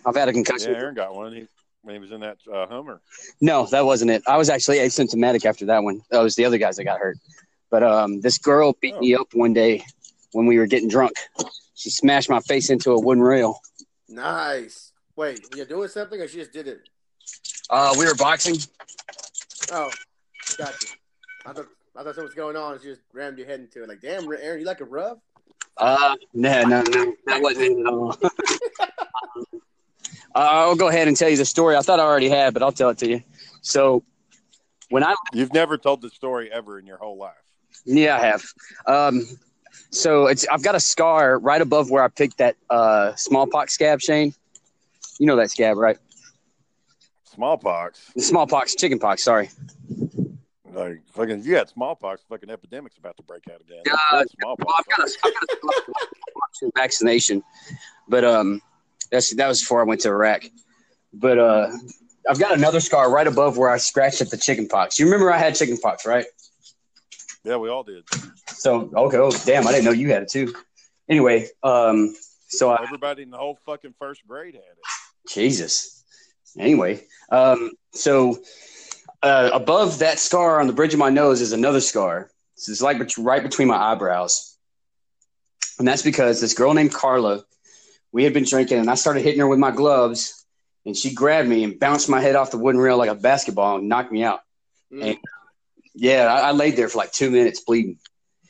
[0.06, 0.72] I've had a concussion.
[0.72, 0.74] Yeah, concussion.
[0.74, 1.32] Aaron got one.
[1.32, 1.46] He
[1.82, 3.00] when he was in that uh, Hummer.
[3.40, 4.22] No, that wasn't it.
[4.26, 6.00] I was actually asymptomatic after that one.
[6.10, 7.16] That was the other guys that got hurt.
[7.70, 9.00] But um, this girl beat Oh.
[9.00, 9.84] me up one day
[10.32, 11.12] when we were getting drunk.
[11.74, 13.60] She smashed my face into a wooden rail.
[14.08, 14.92] Nice.
[15.16, 16.80] Wait, you're doing something, or she just did it?
[17.70, 18.56] Uh, we were boxing.
[19.72, 19.90] Oh,
[20.56, 20.86] gotcha.
[21.46, 21.66] I thought
[21.96, 22.72] I thought something was going on.
[22.72, 23.88] and She just rammed your head into it.
[23.88, 25.18] Like, damn, Aaron, you like a rough?
[25.78, 28.16] Uh, no, no, no, that wasn't it at all.
[28.82, 29.58] uh,
[30.34, 31.76] I'll go ahead and tell you the story.
[31.76, 33.22] I thought I already had, but I'll tell it to you.
[33.62, 34.02] So,
[34.90, 37.34] when I You've never told the story ever in your whole life.
[37.84, 38.42] Yeah, I have.
[38.86, 39.26] Um,
[39.90, 44.00] so it's I've got a scar right above where I picked that uh, smallpox scab,
[44.00, 44.34] Shane.
[45.18, 45.98] You know that scab, right?
[47.24, 48.12] Smallpox.
[48.18, 49.22] Smallpox, chickenpox.
[49.22, 49.50] Sorry.
[50.78, 52.22] Like fucking, you had smallpox.
[52.28, 53.82] Fucking epidemic's about to break out again.
[53.90, 54.78] Uh, That's Well, smallpox.
[54.78, 57.42] I've got a, I've got a vaccination,
[58.06, 58.62] but um,
[59.10, 60.44] that's that was before I went to Iraq.
[61.12, 61.72] But uh,
[62.30, 65.00] I've got another scar right above where I scratched at the chickenpox.
[65.00, 66.26] You remember I had chickenpox, right?
[67.42, 68.04] Yeah, we all did.
[68.46, 70.54] So okay, oh damn, I didn't know you had it too.
[71.08, 72.14] Anyway, um,
[72.46, 75.28] so I, Everybody in the whole fucking first grade had it.
[75.28, 76.04] Jesus.
[76.56, 78.38] Anyway, um, so
[79.22, 82.31] uh, above that scar on the bridge of my nose is another scar.
[82.54, 84.57] So it's like right between my eyebrows,
[85.78, 87.44] and that's because this girl named Carla,
[88.11, 90.44] we had been drinking, and I started hitting her with my gloves,
[90.85, 93.78] and she grabbed me and bounced my head off the wooden rail like a basketball
[93.78, 94.40] and knocked me out.
[94.92, 95.18] Mm.
[95.94, 97.98] Yeah, I, I laid there for like two minutes bleeding.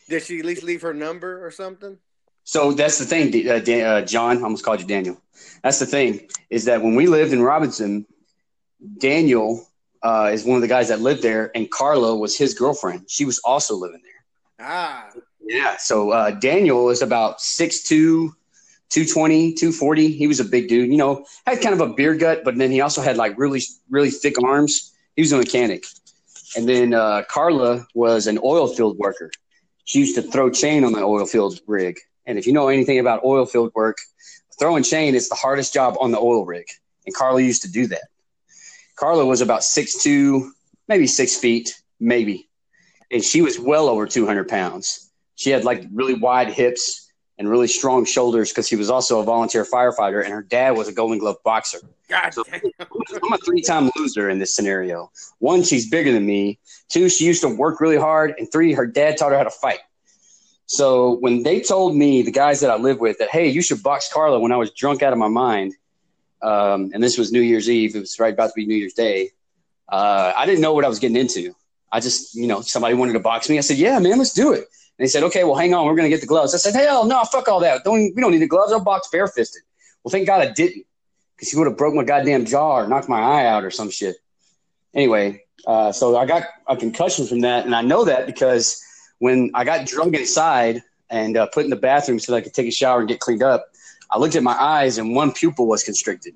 [0.08, 1.98] Did she at least leave her number or something?
[2.44, 4.38] So that's the thing, uh, Dan, uh, John.
[4.38, 5.20] I almost called you Daniel.
[5.62, 8.06] That's the thing is that when we lived in Robinson,
[8.98, 9.66] Daniel
[10.02, 13.10] uh, is one of the guys that lived there, and Carla was his girlfriend.
[13.10, 14.66] She was also living there.
[14.66, 15.08] Ah,
[15.40, 15.76] Yeah.
[15.78, 17.88] So uh, Daniel is about 6'2",
[18.90, 20.12] 220, 240.
[20.12, 20.90] He was a big dude.
[20.90, 23.62] You know, had kind of a beer gut, but then he also had like really,
[23.90, 24.94] really thick arms.
[25.16, 25.84] He was a mechanic.
[26.56, 29.30] And then uh, Carla was an oil field worker.
[29.84, 31.98] She used to throw chain on the oil field rig.
[32.26, 33.98] And if you know anything about oil field work,
[34.58, 36.66] throwing chain is the hardest job on the oil rig.
[37.06, 38.08] And Carla used to do that.
[38.98, 40.52] Carla was about six two,
[40.88, 42.48] maybe six feet, maybe.
[43.10, 45.10] And she was well over 200 pounds.
[45.36, 49.24] She had like really wide hips and really strong shoulders because she was also a
[49.24, 50.22] volunteer firefighter.
[50.22, 51.78] And her dad was a Golden Glove boxer.
[52.08, 55.10] God So- I'm a three time loser in this scenario.
[55.38, 56.58] One, she's bigger than me.
[56.88, 58.34] Two, she used to work really hard.
[58.38, 59.78] And three, her dad taught her how to fight.
[60.66, 63.82] So when they told me, the guys that I live with, that, hey, you should
[63.82, 65.74] box Carla when I was drunk out of my mind,
[66.42, 68.94] um, and this was New Year's Eve, it was right about to be New Year's
[68.94, 69.30] Day,
[69.88, 71.54] uh, I didn't know what I was getting into.
[71.90, 73.56] I just, you know, somebody wanted to box me.
[73.56, 74.60] I said, yeah, man, let's do it.
[74.60, 76.54] And they said, okay, well, hang on, we're to get the gloves.
[76.54, 77.84] I said, hell no, fuck all that.
[77.84, 78.72] Don't, we don't need the gloves.
[78.72, 79.62] I'll box barefisted.
[80.02, 80.84] Well, thank God I didn't
[81.34, 83.90] because he would have broke my goddamn jaw or knocked my eye out or some
[83.90, 84.16] shit.
[84.94, 88.82] Anyway, uh, so I got a concussion from that, and I know that because
[89.18, 92.54] when I got drunk inside and uh, put in the bathroom so that I could
[92.54, 93.68] take a shower and get cleaned up,
[94.10, 96.34] I looked at my eyes and one pupil was constricted.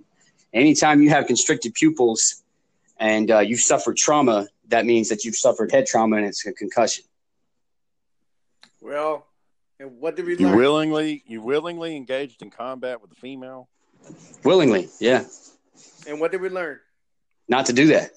[0.52, 2.42] Anytime you have constricted pupils
[2.98, 6.52] and uh, you've suffered trauma, that means that you've suffered head trauma and it's a
[6.52, 7.04] concussion.
[8.80, 9.26] Well,
[9.78, 10.56] and what did we You learn?
[10.56, 13.68] willingly, you willingly engaged in combat with a female.
[14.44, 15.24] Willingly, yeah,
[16.08, 16.78] And what did we learn?
[17.48, 18.12] not to do that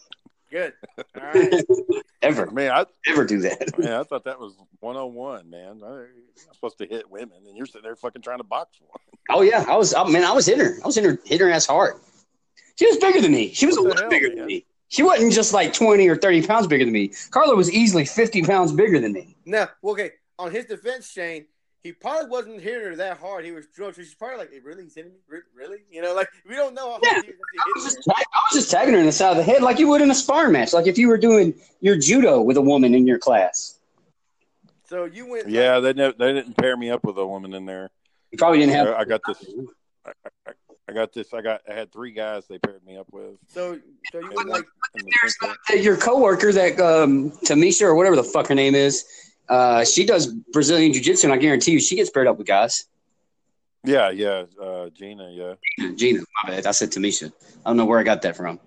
[0.56, 0.74] Good.
[0.98, 1.54] All right.
[1.54, 3.78] I ever, mean, I, ever do that.
[3.78, 5.82] man, I thought that was 101, man.
[5.84, 8.98] I, I'm supposed to hit women, and you're sitting there fucking trying to box one.
[9.30, 9.94] Oh yeah, I was.
[9.94, 10.78] I, man, I was hitting her.
[10.82, 11.96] I was hitting her, hitting her ass hard.
[12.80, 13.54] She was bigger than me.
[13.54, 14.38] She was What a lot hell, bigger man?
[14.38, 14.66] than me.
[14.88, 17.12] She wasn't just like twenty or thirty pounds bigger than me.
[17.32, 19.36] Carla was easily fifty pounds bigger than me.
[19.46, 20.12] No, okay.
[20.40, 21.48] On his defense, Shane,
[21.86, 23.46] he probably wasn't hitting her that hard.
[23.46, 23.94] He was drunk.
[23.94, 25.38] So she's probably like, hey, "Really, he's hitting me?
[25.56, 27.10] Really?" You know, like we don't know how Yeah.
[27.12, 28.24] hard he was I was, just, hitting.
[28.34, 30.10] I was just tagging her in the side of the head like you would in
[30.10, 33.20] a sparring match, like if you were doing your judo with a woman in your
[33.20, 33.78] class.
[34.90, 35.48] So you went.
[35.48, 37.92] Yeah, they ne- they didn't pair me up with a woman in there.
[38.32, 38.88] You probably didn't have.
[38.88, 39.46] I, I got this.
[40.08, 40.12] I,
[40.48, 40.52] I,
[40.90, 41.36] I got this.
[41.36, 41.62] I got.
[41.70, 43.36] I had three guys they paired me up with.
[43.48, 43.80] So,
[44.12, 44.66] so you went like.
[44.96, 48.74] in the There's sense your coworker that um, Tamisha or whatever the fuck her name
[48.74, 49.06] is.
[49.48, 52.48] Uh, she does Brazilian jiu jitsu, and I guarantee you, she gets paired up with
[52.48, 52.86] guys.
[53.84, 55.54] yeah, yeah, uh, Gina, yeah.
[55.96, 56.66] Gina, my bad.
[56.66, 57.32] I said Tamisha.
[57.66, 58.60] I don't know where I got that from.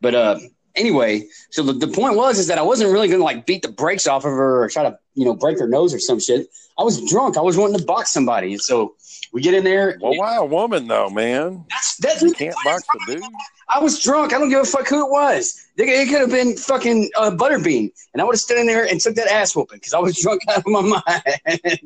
[0.00, 0.38] But uh,
[0.74, 3.62] anyway, so the, the point was is that I wasn't really going to like beat
[3.62, 6.20] the brakes off of her or try to you know break her nose or some
[6.20, 6.48] shit.
[6.78, 7.38] I was drunk.
[7.38, 8.94] I was wanting to box somebody, and so
[9.32, 9.98] we get in there.
[10.00, 11.64] Well, why a woman though, man?
[11.70, 13.24] That's that's You can't box a dude.
[13.68, 14.32] I was drunk.
[14.32, 15.66] I don't give a fuck who it was.
[15.76, 19.00] It, could have been fucking uh, Butterbean, and I would have stood in there and
[19.00, 21.22] took that ass whooping because I was drunk out of my mind.
[21.66, 21.80] Did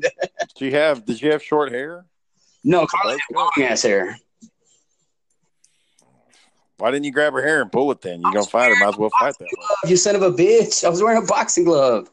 [0.58, 1.04] you have?
[1.04, 2.04] Did you have short hair?
[2.62, 4.18] no, Carly had long ass hair.
[6.76, 8.20] Why didn't you grab her hair and pull it then?
[8.22, 8.76] You're gonna fight her.
[8.76, 9.90] Might as well fight that way.
[9.90, 10.84] You son of a bitch!
[10.84, 12.10] I was wearing a boxing glove.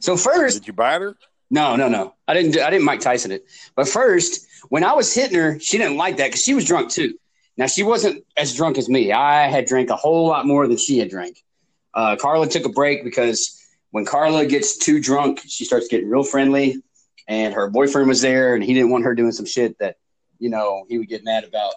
[0.00, 1.16] So first, Did you bite her?
[1.50, 2.14] No, no, no.
[2.26, 2.58] I didn't.
[2.58, 3.44] I didn't Mike Tyson it.
[3.74, 6.90] But first, when I was hitting her, she didn't like that because she was drunk
[6.90, 7.14] too.
[7.56, 9.12] Now she wasn't as drunk as me.
[9.12, 11.42] I had drank a whole lot more than she had drank.
[11.94, 16.24] Uh, Carla took a break because when Carla gets too drunk, she starts getting real
[16.24, 16.82] friendly,
[17.28, 19.96] and her boyfriend was there, and he didn't want her doing some shit that
[20.38, 21.74] you know he would get mad about.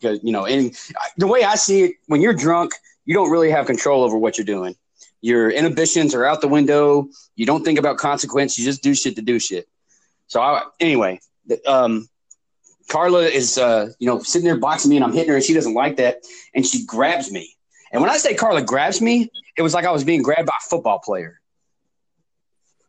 [0.00, 0.76] Because you know, and
[1.16, 2.72] the way I see it, when you're drunk,
[3.04, 4.76] you don't really have control over what you're doing.
[5.22, 8.58] Your inhibitions are out the window you don't think about consequence.
[8.58, 9.68] You just do shit to do shit.
[10.26, 11.20] So I, anyway,
[11.66, 12.08] um,
[12.88, 15.54] Carla is, uh, you know, sitting there boxing me and I'm hitting her and she
[15.54, 16.18] doesn't like that.
[16.54, 17.56] And she grabs me.
[17.92, 20.54] And when I say Carla grabs me, it was like I was being grabbed by
[20.58, 21.40] a football player.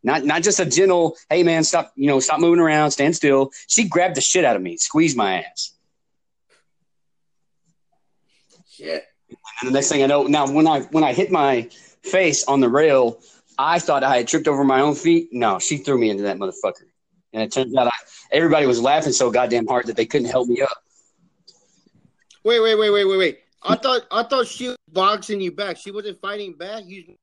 [0.05, 3.51] Not, not just a gentle, hey man, stop, you know, stop moving around, stand still.
[3.67, 5.73] She grabbed the shit out of me, squeezed my ass.
[8.69, 9.05] Shit.
[9.61, 11.69] And the next thing I know, now when I when I hit my
[12.03, 13.19] face on the rail,
[13.57, 15.29] I thought I had tripped over my own feet.
[15.31, 16.85] No, she threw me into that motherfucker.
[17.33, 17.91] And it turns out I,
[18.31, 20.77] everybody was laughing so goddamn hard that they couldn't help me up.
[22.43, 23.39] Wait, wait, wait, wait, wait, wait.
[23.63, 25.77] I thought I thought she was boxing you back.
[25.77, 26.83] She wasn't fighting back.
[26.85, 27.15] You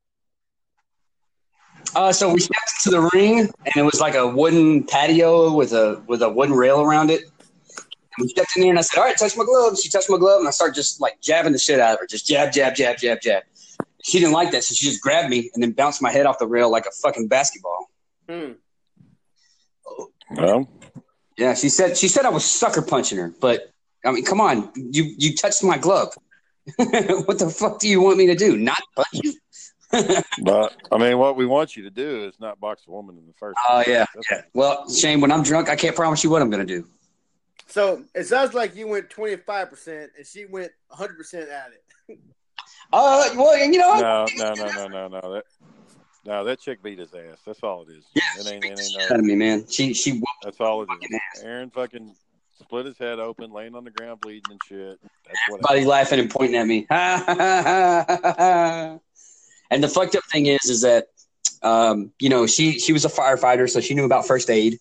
[1.94, 5.72] Uh, so we stepped into the ring, and it was like a wooden patio with
[5.72, 7.22] a with a wooden rail around it.
[7.22, 10.08] And we stepped in there, and I said, "All right, touch my glove." She touched
[10.08, 12.52] my glove, and I started just like jabbing the shit out of her, just jab,
[12.52, 13.42] jab, jab, jab, jab.
[14.02, 16.38] She didn't like that, so she just grabbed me and then bounced my head off
[16.38, 17.90] the rail like a fucking basketball.
[18.28, 18.52] hmm.
[20.30, 20.68] Well,
[21.36, 23.72] Yeah, she said she said I was sucker punching her, but
[24.04, 26.14] I mean, come on, you you touched my glove.
[26.76, 28.56] what the fuck do you want me to do?
[28.56, 29.34] Not punch you?
[30.42, 33.26] but I mean, what we want you to do is not box a woman in
[33.26, 33.58] the first.
[33.68, 33.88] Oh place.
[33.88, 34.42] yeah, yeah.
[34.54, 36.86] Well, Shane, when I'm drunk, I can't promise you what I'm gonna do.
[37.66, 41.70] So it sounds like you went twenty five percent and she went hundred percent at
[41.72, 42.18] it.
[42.92, 45.34] Uh, well, you know, No, no, no, no, no, no.
[45.34, 45.44] That
[46.24, 47.38] no, that chick beat his ass.
[47.46, 48.04] That's all it is.
[48.14, 49.64] yeah, it ain't, it ain't no, out of me, man.
[49.68, 51.20] She she whooped That's all it is.
[51.34, 51.42] ass.
[51.44, 52.14] Aaron fucking
[52.60, 54.98] split his head open, laying on the ground bleeding and shit.
[55.26, 56.86] That's what Everybody laughing and pointing at me.
[59.70, 61.06] and the fucked up thing is, is that
[61.62, 64.78] um, you know she she was a firefighter, so she knew about first aid,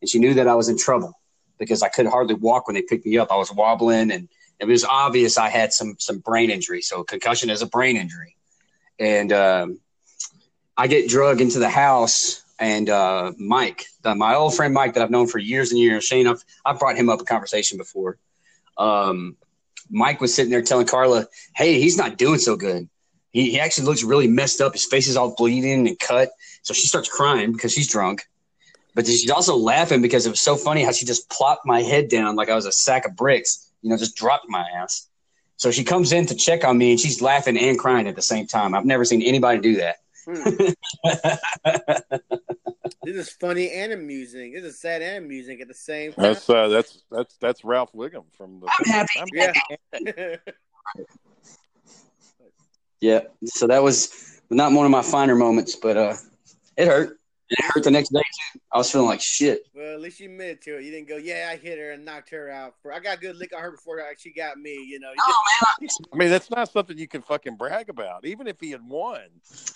[0.00, 1.12] and she knew that I was in trouble
[1.58, 3.30] because I could hardly walk when they picked me up.
[3.30, 4.28] I was wobbling, and
[4.60, 6.82] it was obvious I had some some brain injury.
[6.82, 8.36] So concussion is a brain injury,
[8.98, 9.80] and um,
[10.76, 12.44] I get drug into the house.
[12.58, 16.04] And uh, Mike, the, my old friend Mike, that I've known for years and years,
[16.04, 18.18] Shane, I've, I've brought him up a conversation before.
[18.76, 19.38] Um,
[19.88, 22.86] Mike was sitting there telling Carla, "Hey, he's not doing so good.
[23.30, 24.74] He, he actually looks really messed up.
[24.74, 28.28] His face is all bleeding and cut." So she starts crying because she's drunk,
[28.94, 32.10] but she's also laughing because it was so funny how she just plopped my head
[32.10, 33.69] down like I was a sack of bricks.
[33.82, 35.08] You know, just dropped my ass.
[35.56, 38.22] So she comes in to check on me and she's laughing and crying at the
[38.22, 38.74] same time.
[38.74, 39.96] I've never seen anybody do that.
[43.02, 44.52] This is funny and amusing.
[44.52, 46.22] This is sad and amusing at the same time.
[46.22, 48.66] That's uh, that's that's that's Ralph Wiggum from the.
[48.78, 49.18] I'm happy.
[49.18, 50.36] I'm- yeah.
[53.00, 53.20] Yeah.
[53.46, 56.14] So that was not one of my finer moments, but uh,
[56.76, 57.18] it hurt.
[57.48, 58.29] It hurt the next day too.
[58.72, 59.66] I was feeling like shit.
[59.74, 60.84] well, at least you admitted to it.
[60.84, 63.36] You didn't go, "Yeah, I hit her and knocked her out." For I got good
[63.36, 64.74] lick on her before she got me.
[64.74, 65.10] You know.
[65.10, 65.34] You Oh
[65.82, 68.24] just- I mean, that's not something you can fucking brag about.
[68.24, 69.20] Even if he had won,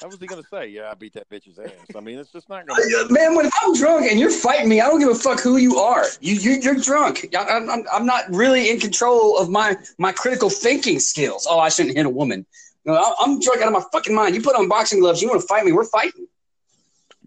[0.00, 1.70] how was he going to say, "Yeah, I beat that bitch's ass"?
[1.96, 3.04] I mean, it's just not going to.
[3.04, 5.56] Uh, Man, when I'm drunk and you're fighting me, I don't give a fuck who
[5.56, 6.04] you are.
[6.20, 7.26] You, you you're drunk.
[7.36, 11.46] I, I'm, I'm I'm not really in control of my my critical thinking skills.
[11.48, 12.46] Oh, I shouldn't hit a woman.
[12.86, 14.34] No, I'm drunk out of my fucking mind.
[14.34, 15.22] You put on boxing gloves.
[15.22, 15.72] You want to fight me?
[15.72, 16.26] We're fighting.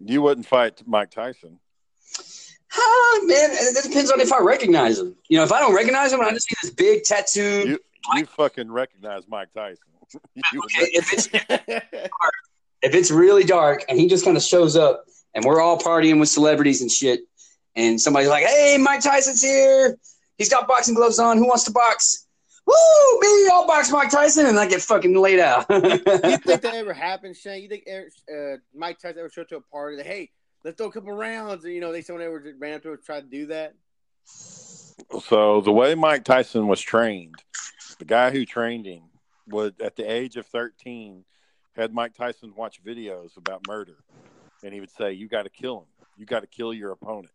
[0.04, 1.58] You wouldn't fight Mike Tyson.
[2.74, 5.16] Ah, man, it depends on if I recognize him.
[5.28, 7.68] You know, if I don't recognize him, I just see this big tattoo.
[7.68, 7.78] You
[8.14, 9.84] you fucking recognize Mike Tyson.
[10.64, 11.28] Okay, if it's
[12.82, 16.18] if it's really dark and he just kind of shows up and we're all partying
[16.18, 17.20] with celebrities and shit,
[17.76, 19.98] and somebody's like, "Hey, Mike Tyson's here.
[20.38, 21.36] He's got boxing gloves on.
[21.36, 22.26] Who wants to box?"
[22.68, 23.48] Woo, me!
[23.50, 25.64] I'll box Mike Tyson, and I get fucking laid out.
[25.70, 27.62] you think that ever happened, Shane?
[27.62, 29.96] You think Eric- uh, Mike Tyson ever showed up to a party?
[29.96, 30.30] That, hey,
[30.64, 31.64] let's throw a couple rounds.
[31.64, 33.72] And, you know, they someone ever ran up to him and tried to do that.
[34.26, 37.36] So the way Mike Tyson was trained,
[37.98, 39.04] the guy who trained him
[39.46, 41.24] would, at the age of thirteen,
[41.74, 43.96] had Mike Tyson watch videos about murder,
[44.62, 46.06] and he would say, "You got to kill him.
[46.18, 47.32] You got to kill your opponent.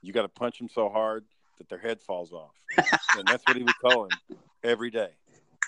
[0.00, 1.24] You got to punch him so hard
[1.58, 2.54] that their head falls off."
[3.16, 5.10] and that's what he would tell him every day.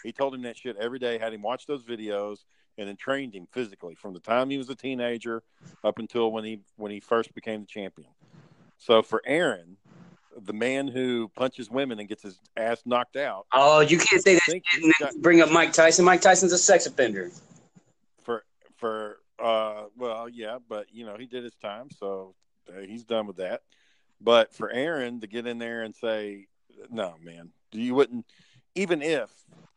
[0.03, 1.19] He told him that shit every day.
[1.19, 2.39] Had him watch those videos,
[2.79, 5.43] and then trained him physically from the time he was a teenager
[5.83, 8.11] up until when he when he first became the champion.
[8.79, 9.77] So for Aaron,
[10.37, 14.35] the man who punches women and gets his ass knocked out, oh, you can't say
[14.35, 16.05] that got, bring up Mike Tyson.
[16.05, 17.31] Mike Tyson's a sex offender.
[18.23, 18.45] for
[18.77, 22.35] for uh well yeah, but you know he did his time, so
[22.69, 23.63] uh, he's done with that.
[24.25, 26.47] But for Aaron to get in there and say,
[26.91, 28.25] no, man, you wouldn't
[28.75, 29.31] even if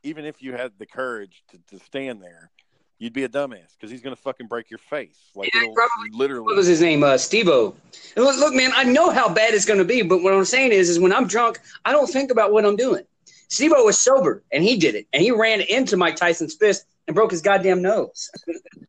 [0.04, 2.50] even if you had the courage to, to stand there,
[2.98, 5.20] you'd be a dumbass because he's gonna fucking break your face.
[5.36, 5.76] Like Yeah, it'll
[6.14, 6.46] literally.
[6.46, 7.04] What was his name?
[7.04, 7.76] Uh, Stevo.
[8.16, 10.72] Look, look, man, I know how bad it's going to be, but what I'm saying
[10.72, 13.04] is, is when I'm drunk, I don't think about what I'm doing.
[13.50, 17.16] Stevo was sober, and he did it, and he ran into Mike Tyson's fist and
[17.16, 18.30] broke his goddamn nose.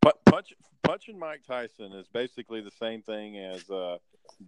[0.00, 3.98] Pu- punch, punching Mike Tyson is basically the same thing as uh,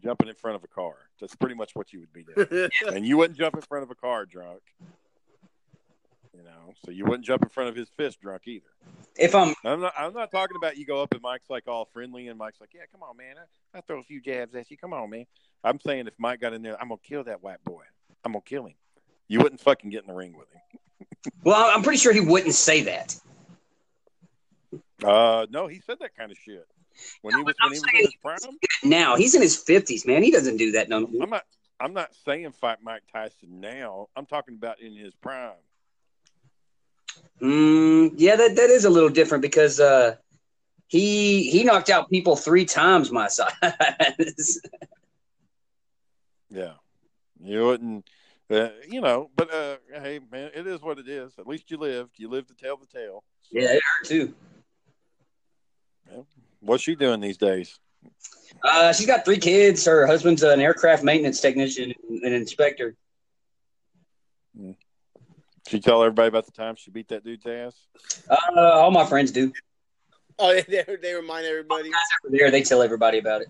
[0.02, 0.94] jumping in front of a car.
[1.20, 2.70] That's pretty much what you would be doing.
[2.94, 4.62] and you wouldn't jump in front of a car drunk.
[6.36, 8.64] You know, so you wouldn't jump in front of his fist drunk either.
[9.16, 9.92] If I'm, I'm not.
[9.98, 12.70] I'm not talking about you go up and Mike's like all friendly and Mike's like,
[12.72, 14.78] yeah, come on, man, I, I throw a few jabs at you.
[14.78, 15.26] Come on, man.
[15.64, 17.82] I'm saying if Mike got in there, I'm gonna kill that white boy.
[18.24, 18.74] I'm gonna kill him.
[19.28, 21.32] You wouldn't fucking get in the ring with him.
[21.44, 23.16] well, I'm pretty sure he wouldn't say that.
[25.04, 26.66] Uh, no, he said that kind of shit
[27.22, 28.58] when he was when he was in his prime.
[28.82, 30.22] Now he's in his fifties, man.
[30.22, 31.22] He doesn't do that no more.
[31.22, 31.44] I'm not.
[31.80, 34.08] I'm not saying fight Mike Tyson now.
[34.14, 35.52] I'm talking about in his prime.
[37.40, 40.16] Mm, yeah, that, that is a little different because uh,
[40.88, 44.60] he he knocked out people three times my size.
[46.50, 46.74] Yeah,
[47.42, 48.06] you wouldn't.
[48.50, 51.32] Uh, you know, but uh, hey, man, it is what it is.
[51.38, 52.18] At least you lived.
[52.18, 53.22] You lived to tell the tale.
[53.42, 54.34] So, yeah, it hurt too.
[56.60, 57.78] What's she doing these days?
[58.62, 59.84] Uh, she's got three kids.
[59.84, 62.94] Her husband's an aircraft maintenance technician and an inspector.
[65.68, 67.74] She tell everybody about the time she beat that dude's ass.
[68.28, 69.52] Uh, all my friends do.
[70.38, 71.90] Oh, they, they, they remind everybody.
[72.24, 73.48] Over there, they tell everybody about it.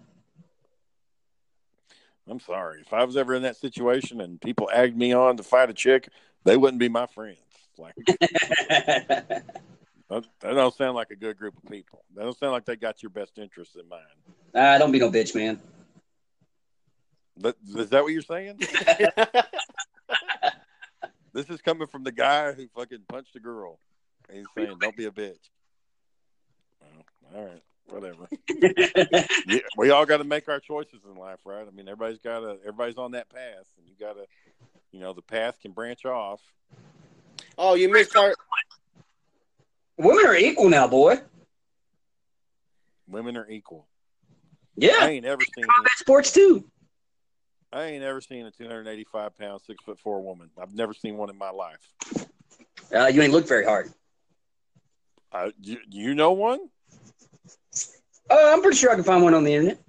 [2.28, 2.80] I'm sorry.
[2.80, 5.72] If I was ever in that situation and people egged me on to fight a
[5.72, 6.08] chick,
[6.44, 7.38] they wouldn't be my friends.
[7.78, 9.39] Like That, that
[10.60, 12.04] don't sound like a good group of people.
[12.14, 14.02] That don't sound like they got your best interests in mind.
[14.54, 15.60] Ah, don't be no bitch, man.
[17.36, 18.60] But is that what you're saying?
[21.32, 23.78] this is coming from the guy who fucking punched a girl.
[24.32, 25.50] He's saying, "Don't be a bitch."
[26.80, 26.90] Well,
[27.34, 28.28] all right, whatever.
[29.46, 31.66] yeah, we all got to make our choices in life, right?
[31.66, 32.58] I mean, everybody's got to.
[32.60, 34.26] Everybody's on that path, and you got to.
[34.92, 36.40] You know, the path can branch off.
[37.56, 38.34] oh, you missed our.
[40.00, 41.20] Women are equal now, boy.
[43.06, 43.86] Women are equal.
[44.74, 45.66] Yeah, I ain't ever seen.
[45.66, 46.64] combat sports too.
[47.70, 50.48] I ain't ever seen a 285 pound, six foot four woman.
[50.60, 51.78] I've never seen one in my life.
[52.94, 53.92] Uh, you ain't looked very hard.
[55.32, 56.58] Uh, you, you know one
[58.30, 59.80] Uh, I'm pretty sure I can find one on the internet.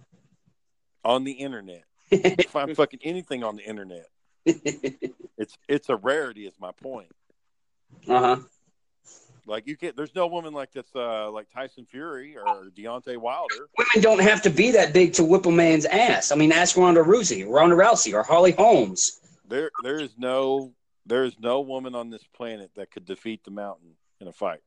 [1.05, 1.85] on the internet.
[2.11, 4.07] You can find fucking anything on the internet.
[5.37, 6.45] It's it's a rarity.
[6.45, 7.07] Is my point.
[8.07, 8.35] uh huh.
[9.45, 9.95] Like you can't.
[9.95, 13.67] There's no woman like this, uh, like Tyson Fury or Deontay Wilder.
[13.77, 16.31] Women don't have to be that big to whip a man's ass.
[16.31, 19.19] I mean, ask Ronda Rousey, Ronda Rousey, or Holly Holmes.
[19.47, 20.71] There there is no
[21.05, 24.59] there is no woman on this planet that could defeat the mountain in a fight.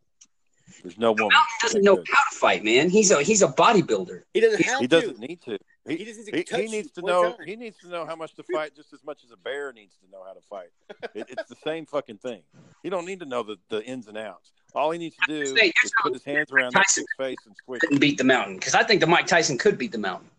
[0.82, 1.28] There's no woman.
[1.32, 2.06] Mountain doesn't know could.
[2.10, 2.90] how to fight, man.
[2.90, 4.22] He's a he's a bodybuilder.
[4.32, 5.00] He doesn't have He to.
[5.00, 5.58] doesn't need to.
[5.86, 7.32] He, He just needs to he, he needs to know.
[7.36, 7.46] time.
[7.46, 9.96] He needs to know how much to fight, just as much as a bear needs
[10.04, 10.68] to know how to fight.
[11.14, 12.42] It, it's the same fucking thing.
[12.82, 14.52] He don't need to know the, the ins and outs.
[14.74, 17.46] All he needs to do Say, is put his hands around that Tyson- chick's face
[17.46, 17.80] and squish.
[17.80, 20.30] Couldn't beat the mountain because I think the Mike Tyson could beat the mountain.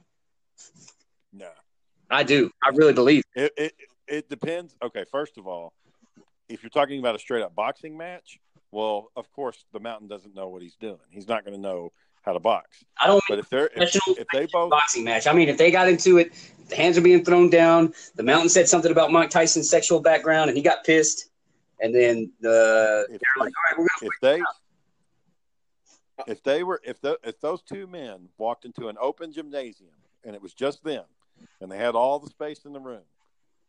[1.32, 1.50] No,
[2.10, 2.50] I do.
[2.64, 3.24] I really believe.
[3.36, 3.74] it, it
[4.08, 4.76] it depends.
[4.84, 5.74] Okay, first of all,
[6.50, 8.40] if you're talking about a straight up boxing match,
[8.72, 11.00] well, of course the mountain doesn't know what he's doing.
[11.10, 11.92] He's not going to know
[12.26, 12.84] how to box.
[13.02, 15.28] I don't But if they're if, if they both boxing match.
[15.28, 16.32] I mean, if they got into it,
[16.70, 17.94] the hands are being thrown down.
[18.16, 21.30] The mountain said something about Mike Tyson's sexual background, and he got pissed.
[21.80, 24.42] And then the if, they're like, "All right, we're gonna." if they
[26.28, 29.92] if they were if the, if those two men walked into an open gymnasium
[30.24, 31.04] and it was just them
[31.62, 33.02] and they had all the space in the room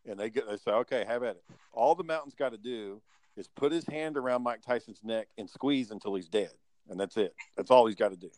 [0.08, 3.00] and they get they say okay have at it all the mountain's got to do
[3.36, 6.52] is put his hand around mike tyson's neck and squeeze until he's dead
[6.88, 8.30] and that's it that's all he's got to do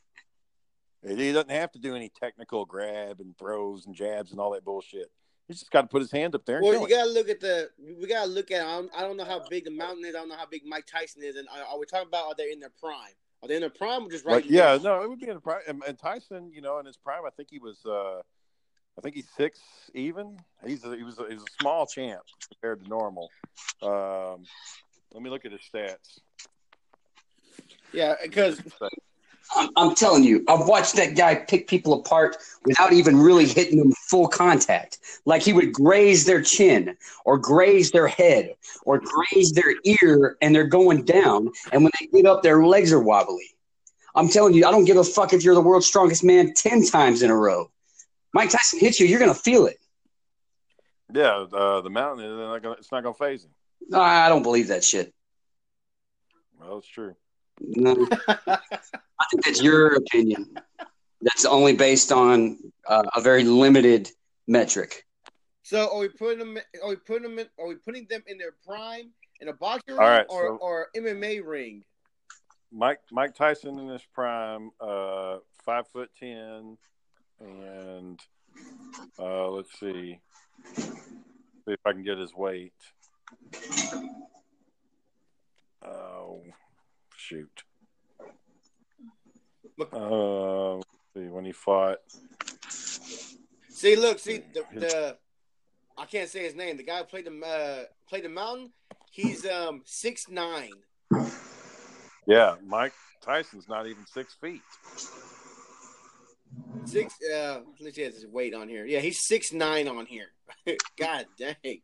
[1.06, 4.64] he doesn't have to do any technical grab and throws and jabs and all that
[4.64, 5.10] bullshit
[5.48, 7.40] he's just got to put his hand up there and Well, you gotta look at
[7.40, 7.70] the.
[8.00, 8.64] We gotta look at.
[8.64, 10.14] I don't, I don't know how big the mountain is.
[10.14, 11.36] I don't know how big Mike Tyson is.
[11.36, 13.14] And are, are we talking about are they in their prime?
[13.42, 14.42] Are they in their prime or just right?
[14.42, 15.62] Like, yeah, no, it would be in the prime.
[15.66, 19.14] And, and Tyson, you know, in his prime, I think he was, uh, I think
[19.14, 19.60] he's six
[19.94, 20.38] even.
[20.66, 23.30] He's a, he was a, he was a small champ compared to normal.
[23.82, 24.44] Um,
[25.12, 26.18] let me look at his stats.
[27.92, 28.60] Yeah, because
[29.56, 33.78] I'm, I'm telling you, I've watched that guy pick people apart without even really hitting
[33.78, 34.98] them full contact.
[35.24, 40.54] Like he would graze their chin or graze their head or graze their ear and
[40.54, 41.48] they're going down.
[41.72, 43.54] And when they get up, their legs are wobbly.
[44.14, 46.86] I'm telling you, I don't give a fuck if you're the world's strongest man 10
[46.86, 47.70] times in a row.
[48.34, 49.78] Mike Tyson hits you, you're going to feel it.
[51.12, 53.50] Yeah, uh, the mountain, not gonna, it's not going to phase him.
[53.88, 55.14] No, I don't believe that shit.
[56.58, 57.14] Well, it's true.
[57.60, 58.06] No.
[58.28, 60.54] I think that's your opinion.
[61.22, 64.10] That's only based on uh, a very limited
[64.46, 65.04] metric.
[65.62, 66.58] so are we putting them?
[66.82, 67.38] Are we putting them?
[67.38, 70.46] In, are we putting them in their prime in a boxing ring All right, or
[70.46, 71.84] so- or MMA ring?
[72.70, 76.76] Mike Mike Tyson in his prime, uh, five foot ten,
[77.40, 78.20] and
[79.18, 80.20] uh, let's see,
[80.76, 82.72] see if I can get his weight.
[85.84, 86.42] Oh,
[87.28, 87.62] shoot.
[89.92, 91.98] Uh, let's see when he fought.
[93.68, 95.16] See, look, see the, the
[95.96, 96.76] I can't say his name.
[96.76, 98.72] The guy who played the uh, played the mountain.
[99.10, 100.72] He's um six nine.
[102.26, 104.62] Yeah, Mike Tyson's not even six feet.
[106.84, 107.14] Six.
[107.22, 108.86] Uh, let's see his weight on here.
[108.86, 110.28] Yeah, he's six nine on here.
[110.98, 111.82] God dang,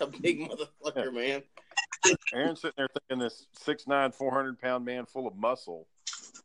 [0.16, 1.42] a big motherfucker, man.
[2.32, 5.86] Aaron's sitting there thinking this 6'9", 400 pound man full of muscle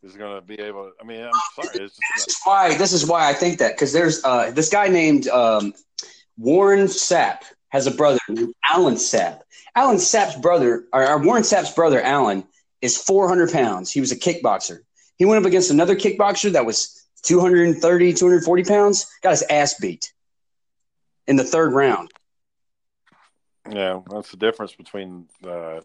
[0.04, 0.86] is going to be able.
[0.86, 3.60] to I mean, I'm sorry, it's This just is why this is why I think
[3.60, 5.74] that because there's uh, this guy named um,
[6.38, 9.41] Warren Sapp has a brother named Alan Sapp.
[9.76, 12.43] Alan Sapp's brother, or, or Warren Sapp's brother, Alan,
[12.82, 13.91] is 400 pounds.
[13.91, 14.80] He was a kickboxer.
[15.18, 19.06] He went up against another kickboxer that was 230, 240 pounds.
[19.22, 20.12] Got his ass beat
[21.28, 22.12] in the third round.
[23.72, 25.82] Yeah, that's the difference between uh,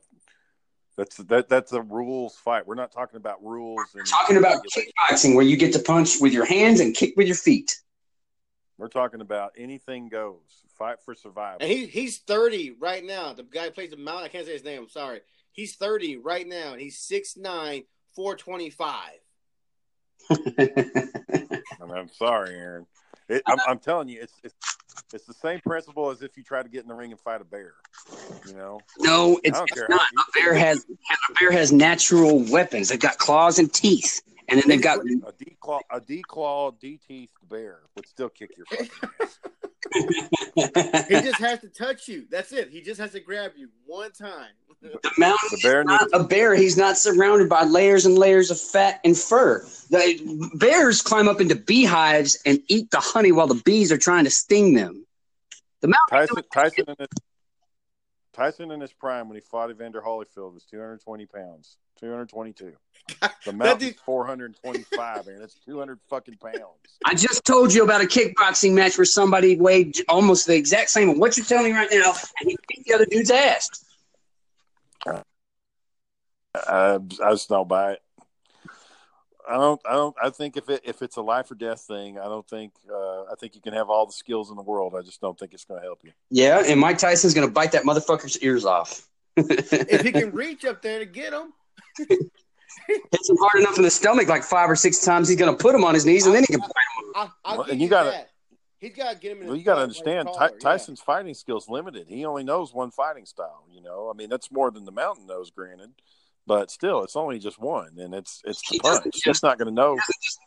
[0.96, 2.66] that's that that's a rules fight.
[2.66, 3.80] We're not talking about rules.
[3.94, 7.26] We're talking about kickboxing where you get to punch with your hands and kick with
[7.26, 7.78] your feet.
[8.78, 10.40] We're talking about anything goes.
[10.76, 11.58] Fight for survival.
[11.60, 13.32] And he he's thirty right now.
[13.32, 14.24] The guy who plays the mountain.
[14.24, 14.82] I can't say his name.
[14.82, 15.20] I'm sorry.
[15.52, 18.92] He's thirty right now, and he's 6'9", 425.
[20.30, 22.86] I mean, I'm sorry, Aaron.
[23.28, 24.54] It, I'm, I'm telling you, it's, it's
[25.14, 27.40] it's the same principle as if you try to get in the ring and fight
[27.40, 27.74] a bear.
[28.46, 30.00] You know, No, it's, it's not.
[30.00, 32.88] A bear has a bear has natural weapons.
[32.88, 37.80] They've got claws and teeth, and then they've got a declaw, a declawed, de-teethed bear
[37.94, 38.90] would still kick your fucking
[39.20, 39.38] ass.
[41.08, 42.26] He just has to touch you.
[42.30, 42.70] That's it.
[42.70, 44.48] He just has to grab you one time.
[44.80, 45.48] the mountain.
[45.50, 46.54] The bear is not a bear.
[46.54, 49.64] He's not surrounded by layers and layers of fat and fur.
[49.90, 54.24] The bears climb up into beehives and eat the honey while the bees are trying
[54.24, 55.06] to sting them.
[55.82, 56.34] The mountain.
[56.34, 57.08] Tyson, Tyson, in his,
[58.36, 62.72] Tyson in his prime when he fought Evander Holyfield was 220 pounds, 222.
[63.44, 65.38] The mountain's dude- 425, man.
[65.38, 66.98] That's 200 fucking pounds.
[67.04, 71.08] I just told you about a kickboxing match where somebody weighed almost the exact same
[71.10, 73.70] of what you're telling me right now, and he beat the other dude's ass.
[75.06, 78.02] I, I just don't buy it.
[79.48, 79.80] I don't.
[79.88, 80.16] I don't.
[80.22, 82.72] I think if it if it's a life or death thing, I don't think.
[82.90, 84.94] Uh, I think you can have all the skills in the world.
[84.98, 86.12] I just don't think it's going to help you.
[86.30, 89.06] Yeah, and Mike Tyson's gonna bite that motherfucker's ears off.
[89.36, 91.52] If he can reach up there to get him,
[91.98, 95.74] hits him hard enough in the stomach like five or six times, he's gonna put
[95.74, 97.12] him on his knees and then he can bite him.
[97.14, 98.26] I, I'll Well, and you, you gotta-
[98.78, 99.46] He's got to get him in.
[99.48, 100.70] Well, you got to understand, his Ty- collar, yeah.
[100.70, 102.08] Tyson's fighting skills limited.
[102.08, 103.64] He only knows one fighting style.
[103.72, 105.50] You know, I mean, that's more than the mountain knows.
[105.50, 105.92] Granted,
[106.46, 109.04] but still, it's only just one, and it's it's the He punch.
[109.04, 109.96] just- He's not going to know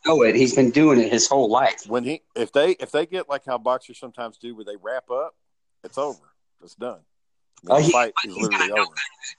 [0.06, 0.36] Know it?
[0.36, 1.82] He's been doing it his whole life.
[1.88, 5.10] when he if they if they get like how boxers sometimes do, where they wrap
[5.12, 5.36] up,
[5.84, 6.34] it's over.
[6.64, 7.00] It's done.
[7.00, 7.02] Uh,
[7.64, 8.91] the Oh, he- fight is literally over.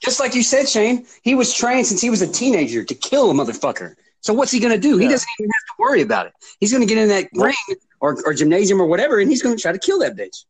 [0.03, 3.31] Just like you said, Shane, he was trained since he was a teenager to kill
[3.31, 3.95] a motherfucker.
[4.21, 4.99] So what's he gonna do?
[4.99, 6.33] He doesn't even have to worry about it.
[6.61, 7.55] He's gonna get in that ring
[8.01, 10.45] or, or gymnasium or whatever, and he's gonna try to kill that bitch.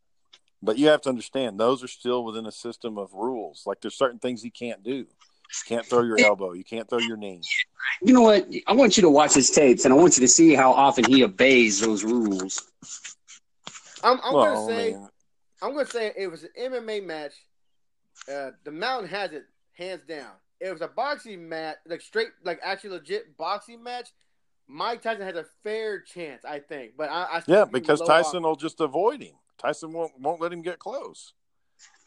[0.62, 3.62] But you have to understand, those are still within a system of rules.
[3.66, 5.06] Like there's certain things he can't do.
[5.50, 6.52] You can't throw your elbow.
[6.52, 7.42] You can't throw your knee.
[8.02, 8.48] You know what?
[8.66, 11.04] I want you to watch his tapes, and I want you to see how often
[11.04, 12.70] he obeys those rules.
[14.02, 15.08] I'm, I'm well, gonna say, mean,
[15.62, 17.32] I'm gonna say it was an MMA match.
[18.32, 20.30] Uh, the Mountain has it hands down.
[20.60, 24.10] It was a boxing match, like straight, like actually legit boxing match.
[24.68, 26.92] Mike Tyson has a fair chance, I think.
[26.96, 28.50] But I, I yeah, because Tyson off.
[28.50, 29.34] will just avoid him.
[29.58, 31.32] Tyson won't won't let him get close.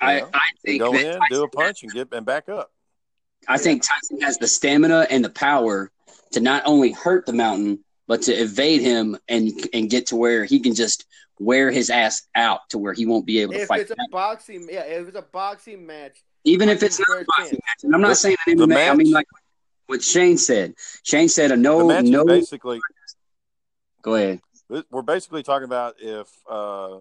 [0.02, 0.30] You I, know?
[0.34, 2.72] I think Go that in, Tyson do a punch, and get and back up.
[3.48, 5.92] I think Tyson has the stamina and the power
[6.32, 10.46] to not only hurt the mountain, but to evade him and and get to where
[10.46, 11.06] he can just
[11.40, 13.82] wear his ass out to where he won't be able to If fight.
[13.82, 17.26] it's a boxing, yeah, if it's a boxing match, Even I if it's not a
[17.38, 17.84] boxing match.
[17.84, 18.90] And I'm not The- saying an the MMA.
[18.92, 19.28] I mean like
[19.88, 20.76] what Shane said.
[21.04, 22.22] Shane said a no the match no.
[22.22, 22.80] is basically
[24.02, 24.42] Go ahead.
[24.92, 26.98] we're basically talking about if uh,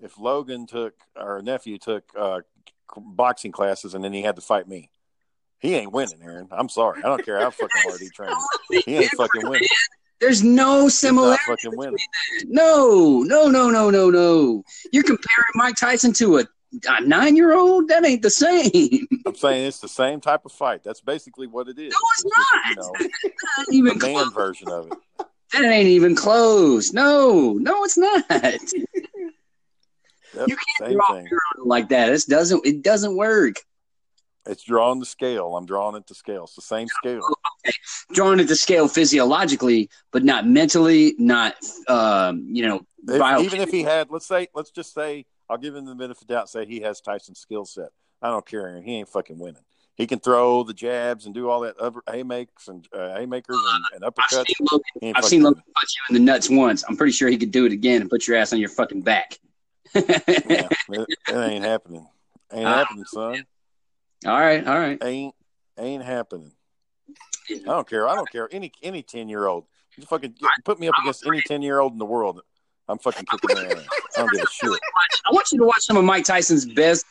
[0.00, 2.40] if Logan took our nephew took uh,
[2.96, 4.90] boxing classes and then he had to fight me.
[5.60, 6.48] He ain't winning, Aaron.
[6.50, 7.02] I'm sorry.
[7.02, 8.36] I don't care how fucking hard he trains.
[8.84, 9.68] He ain't fucking winning.
[10.20, 11.42] There's no not similarity.
[11.46, 11.98] fucking winning.
[12.46, 14.62] No, no, no, no, no, no.
[14.92, 16.44] You're comparing Mike Tyson to a,
[16.88, 17.88] a nine year old?
[17.88, 19.06] That ain't the same.
[19.26, 20.82] I'm saying it's the same type of fight.
[20.84, 21.92] That's basically what it is.
[21.92, 22.86] No, it's just, you not.
[22.86, 22.92] know,
[23.58, 24.32] Not even the man close.
[24.32, 24.98] version of it.
[25.52, 26.92] That ain't even close.
[26.92, 28.24] No, no, it's not.
[30.34, 31.28] Yep, You can't draw thing.
[31.64, 32.10] like that.
[32.12, 32.66] It doesn't.
[32.66, 33.54] It doesn't work.
[34.46, 35.56] It's drawing the scale.
[35.56, 36.44] I'm drawing it to scale.
[36.44, 37.20] It's the same scale.
[38.12, 41.54] Drawing it to scale physiologically, but not mentally, not
[41.88, 45.74] um, you know, If- even if he had, let's say, let's just say, I'll give
[45.74, 46.48] him the benefit of the doubt.
[46.48, 47.90] Say he has Tyson's skill set.
[48.22, 48.80] I don't care.
[48.82, 49.62] He ain't fucking winning.
[49.96, 53.56] He can throw the jabs and do all that other haymakers and uh, haymakers
[53.94, 55.12] and, and I've seen Logan.
[55.16, 56.84] I've seen Logan punch you in the nuts once.
[56.86, 59.00] I'm pretty sure he could do it again and put your ass on your fucking
[59.02, 59.38] back.
[59.94, 60.68] Yeah, it,
[61.28, 62.06] it ain't happening.
[62.52, 63.46] Ain't Uh, happening, son.
[64.24, 65.02] All right, all right.
[65.02, 65.34] Ain't
[65.78, 66.52] ain't happening.
[67.50, 68.08] I don't care.
[68.08, 68.48] I don't care.
[68.50, 69.66] Any any ten year old.
[69.96, 72.40] You fucking get, put me up against any ten year old in the world.
[72.88, 73.86] I'm fucking kicking their ass.
[74.16, 74.80] I don't give a shit.
[75.26, 77.04] I want you to watch some of Mike Tyson's best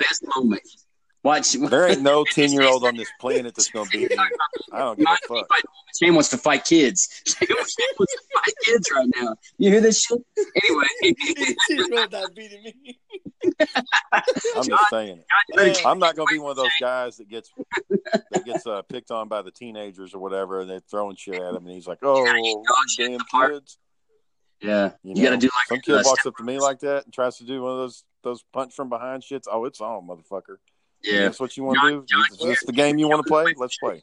[0.00, 0.85] best moments.
[1.26, 1.54] Watch.
[1.54, 4.16] There ain't no ten year old on this planet that's gonna beat me.
[4.72, 5.48] I don't give a fuck.
[5.98, 7.20] Shane wants to fight kids.
[7.26, 9.34] Shane wants to fight kids right now.
[9.58, 10.20] You hear this shit?
[10.38, 10.86] Anyway,
[11.66, 12.98] He's not beating me.
[14.54, 15.20] I'm just saying.
[15.84, 17.50] I'm not gonna be one of those guys that gets
[18.30, 21.54] that gets uh, picked on by the teenagers or whatever, and they're throwing shit at
[21.54, 22.24] him, and he's like, "Oh,
[22.98, 23.78] damn kids!"
[24.60, 27.04] yeah, You, you, got to know, do some kid walks up to me like that
[27.04, 29.44] and tries to do one of those those punch from behind shits.
[29.50, 30.58] Oh, it's on, motherfucker.
[31.06, 31.20] Yeah.
[31.22, 32.04] That's what you want to do.
[32.06, 33.54] John Is this the game you want to play?
[33.56, 34.02] Let's play.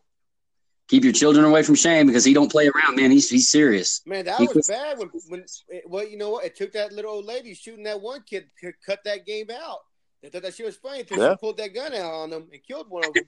[0.90, 3.10] Keep your children away from Shane because he don't play around, man.
[3.12, 4.02] He's he's serious.
[4.06, 5.46] Man, that He was was- bad when when
[5.88, 6.46] well, you know what?
[6.46, 9.80] It took that little old lady shooting that one kid to cut that game out.
[10.22, 11.32] They thought that she was funny until Yeah.
[11.32, 13.24] she pulled that gun out on them and killed one of them.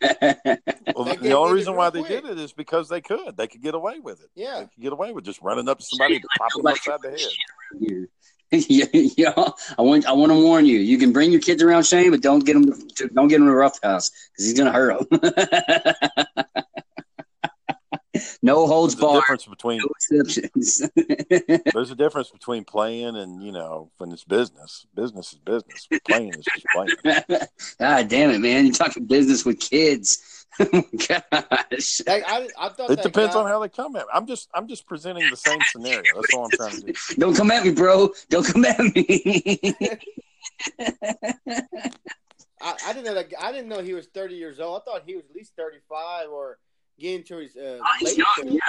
[0.94, 2.22] Well, the, the only reason why they quick.
[2.24, 3.36] did it is because they could.
[3.36, 4.30] They could get away with it.
[4.34, 4.60] Yeah.
[4.60, 7.10] They could get away with just running up to somebody and popping them upside the
[7.10, 8.08] head.
[8.52, 9.34] yeah.
[9.78, 10.78] I want I want to warn you.
[10.78, 13.46] You can bring your kids around Shane, but don't get them to, don't get him
[13.46, 15.20] to rough house because he's gonna hurt them.
[18.42, 20.82] no holds There's a barred, difference between no exceptions.
[21.74, 24.86] there's a difference between playing and you know when it's business.
[24.94, 25.86] Business is business.
[26.06, 27.18] Playing is just playing.
[27.78, 28.64] God damn it, man!
[28.64, 30.37] You're talking business with kids.
[30.60, 31.98] Oh Gosh.
[32.06, 34.06] That, I, I thought It depends guy- on how they come at.
[34.06, 34.10] me.
[34.12, 36.02] I'm just I'm just presenting the same scenario.
[36.14, 36.92] That's all I'm trying to do.
[37.18, 38.10] Don't come at me, bro.
[38.30, 39.62] Don't come at me.
[42.60, 43.32] I, I didn't know that.
[43.40, 44.82] I didn't know he was 30 years old.
[44.82, 46.58] I thought he was at least 35 or
[46.98, 48.52] getting to his uh, Oh, he's late young, 30s.
[48.54, 48.60] yeah.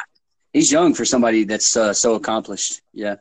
[0.54, 2.82] He's young for somebody that's uh, so accomplished.
[2.94, 3.16] Yeah,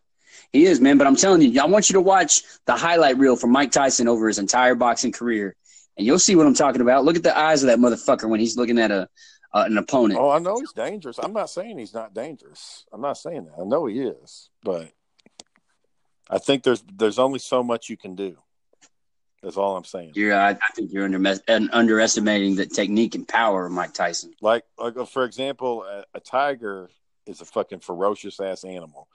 [0.53, 0.99] he is, man.
[0.99, 4.09] But I'm telling you, I want you to watch the highlight reel from Mike Tyson
[4.09, 5.55] over his entire boxing career,
[5.99, 7.05] and you'll see what I'm talking about.
[7.05, 9.09] Look at the eyes of that motherfucker when he's looking at a
[9.53, 10.21] uh, an opponent.
[10.21, 11.19] Oh, I know he's dangerous.
[11.19, 12.85] I'm not saying he's not dangerous.
[12.93, 13.55] I'm not saying that.
[13.61, 14.91] I know he is, but
[16.31, 18.39] I think there's there's only so much you can do.
[19.43, 20.13] That's all I'm saying.
[20.15, 24.33] You're, I, I think you're under, un- underestimating the technique and power of Mike Tyson.
[24.41, 26.91] Like, like uh, for example, a, a tiger
[27.25, 29.07] is a fucking ferocious ass animal,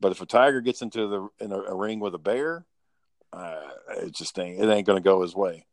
[0.00, 2.66] but if a tiger gets into the in a, a ring with a bear,
[3.32, 3.68] uh,
[3.98, 5.64] it just ain't it ain't going to go his way.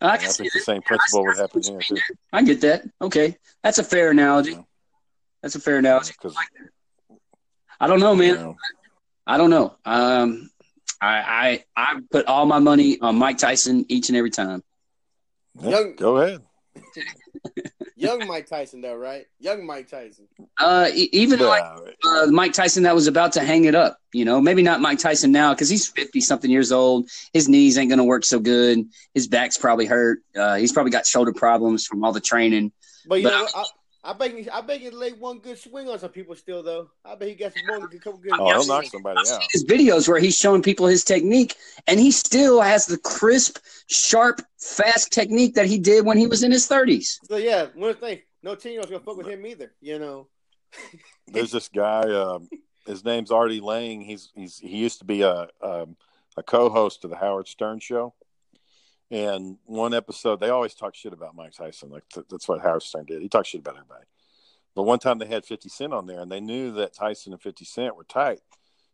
[0.00, 1.96] I, I think the same principle would happen here too.
[2.32, 2.82] I get that.
[3.00, 4.52] Okay, that's a fair analogy.
[4.52, 4.62] Yeah.
[5.42, 6.14] That's a fair analogy.
[7.80, 8.28] I don't know, man.
[8.28, 8.56] you know,
[9.26, 9.74] I don't know.
[9.84, 10.50] Um,
[11.00, 14.62] I, I I put all my money on Mike Tyson each and every time.
[15.60, 16.42] yeah, Young- go ahead.
[17.98, 19.26] Young Mike Tyson, though, right?
[19.40, 20.26] Young Mike Tyson.
[20.58, 21.62] Uh, e- even like
[22.04, 23.98] Yeah, uh, Mike Tyson that was about to hang it up.
[24.12, 27.08] You know, maybe not Mike Tyson now because he's fifty something years old.
[27.32, 28.86] His knees ain't gonna work so good.
[29.14, 30.20] His back's probably hurt.
[30.36, 32.72] Uh, he's probably got shoulder problems from all the training.
[33.06, 33.48] But you But- know?
[33.54, 33.64] I,
[34.04, 36.90] I bet he, I bet he laid one good swing on some people still, though.
[37.04, 38.32] I bet he got some one, a couple good.
[38.38, 39.48] oh, he'll knock somebody I've seen out.
[39.50, 44.40] his videos where he's showing people his technique, and he still has the crisp, sharp,
[44.58, 47.18] fast technique that he did when he was in his thirties.
[47.24, 49.72] So yeah, one thing, no team was gonna fuck with him either.
[49.80, 50.28] You know.
[51.26, 52.02] There's this guy.
[52.02, 52.48] Um,
[52.86, 54.02] his name's Artie Lange.
[54.02, 55.96] He's he's he used to be a um,
[56.36, 58.14] a co-host of the Howard Stern show.
[59.10, 61.90] And one episode, they always talk shit about Mike Tyson.
[61.90, 63.22] Like th- that's what Howard Stern did.
[63.22, 64.04] He talked shit about everybody.
[64.74, 67.42] But one time they had 50 Cent on there, and they knew that Tyson and
[67.42, 68.40] 50 Cent were tight,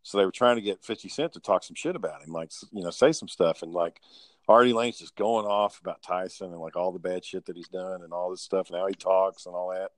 [0.02, 2.52] so they were trying to get 50 Cent to talk some shit about him, like
[2.72, 3.62] you know, say some stuff.
[3.62, 4.00] And like
[4.48, 7.68] Artie Lange's just going off about Tyson and like all the bad shit that he's
[7.68, 9.90] done and all this stuff and how he talks and all that.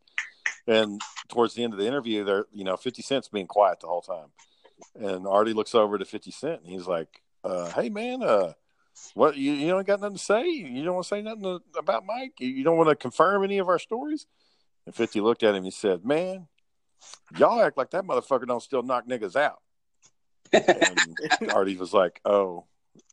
[0.67, 3.87] And towards the end of the interview, there, you know, 50 Cent's being quiet the
[3.87, 4.29] whole time.
[4.95, 8.53] And Artie looks over to 50 Cent and he's like, uh, hey, man, uh,
[9.15, 10.49] what, you, you don't got nothing to say?
[10.49, 12.35] You don't want to say nothing to, about Mike?
[12.39, 14.27] You, you don't want to confirm any of our stories?
[14.87, 16.47] And 50 looked at him and he said, man,
[17.37, 19.61] y'all act like that motherfucker don't still knock niggas out.
[20.53, 22.65] And Artie was like, oh,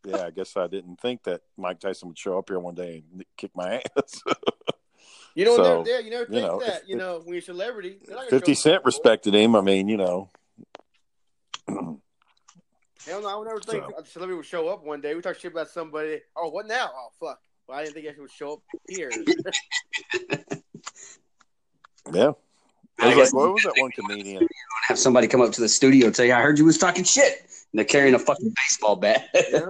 [0.06, 3.04] yeah, I guess I didn't think that Mike Tyson would show up here one day
[3.12, 4.22] and kick my ass.
[5.36, 6.84] You know, So, never, yeah, you never think you know, that.
[6.84, 9.56] if- you know, when you're a celebrity, they're not gonna 50 Cent respected him.
[9.56, 10.30] I mean, you know,
[13.06, 15.14] Hell no, I would never think So- a celebrity would show up one day.
[15.16, 16.22] We talk shit about somebody.
[16.36, 16.90] Oh, what now?
[16.96, 17.40] Oh, fuck.
[17.68, 19.10] Well, I didn't think he would show up here.
[22.14, 22.32] yeah.
[23.00, 24.48] I was guess- like, what was that one comedian?
[24.88, 27.04] Have somebody come up to the studio and tell you, "I heard you was talking
[27.04, 29.30] shit." And they're carrying a fucking baseball bat.
[29.36, 29.70] Yeah.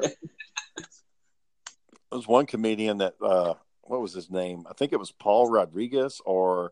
[2.11, 4.65] There was one comedian that, uh, what was his name?
[4.69, 6.71] I think it was Paul Rodriguez or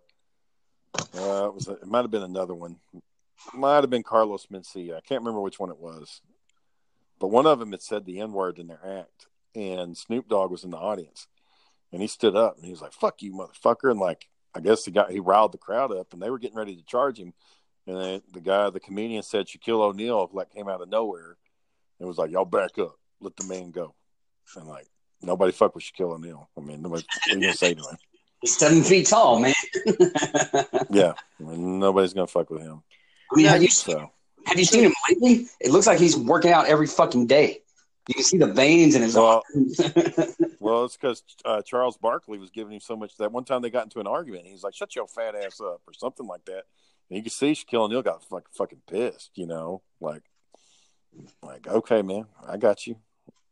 [1.18, 2.76] uh, it was it might have been another one.
[3.52, 4.96] Might have been Carlos Mencia.
[4.98, 6.22] I can't remember which one it was.
[7.22, 10.50] But one of them had said the N word in their act, and Snoop Dogg
[10.50, 11.28] was in the audience,
[11.94, 14.84] and he stood up and he was like, "Fuck you, motherfucker!" And like, I guess
[14.84, 17.34] the guy he riled the crowd up, and they were getting ready to charge him,
[17.86, 21.38] and then the guy, the comedian, said Shaquille O'Neal like came out of nowhere,
[22.00, 23.94] and was like, "Y'all back up, let the man go,"
[24.56, 24.88] and like
[25.22, 26.50] nobody fuck with Shaquille O'Neal.
[26.58, 27.98] I mean, nobody, what you gonna say to him?
[28.42, 29.54] He's seven feet tall, man.
[30.90, 32.82] Yeah, I mean, nobody's gonna fuck with him.
[33.32, 34.12] I mean, have you, So
[34.46, 35.48] have you seen him lately?
[35.60, 37.62] It looks like he's working out every fucking day.
[38.08, 39.80] You can see the veins in his Well- arms.
[40.60, 43.72] Well, it's because uh, Charles Barkley was giving him so much that one time they
[43.72, 44.46] got into an argument.
[44.46, 46.66] He's like, "Shut your fat ass up," or something like that.
[47.10, 49.32] And you can see Shaquille O'Neal got fucking fucking pissed.
[49.34, 50.22] You know, like,
[51.42, 52.96] like, okay, man, I got you.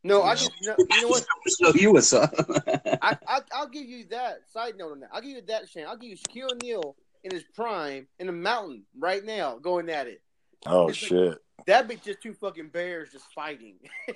[0.04, 1.26] No, I just no, you know what?
[1.48, 2.28] so you was uh,
[3.02, 4.48] I, I I'll give you that.
[4.54, 5.10] Side note on that.
[5.12, 5.86] I'll give you that, Shane.
[5.88, 10.06] I'll give you Shaquille O'Neal in his prime in the mountain right now, going at
[10.06, 10.22] it.
[10.66, 11.38] Oh It's like- shit!
[11.66, 13.76] That'd be just two fucking bears just fighting.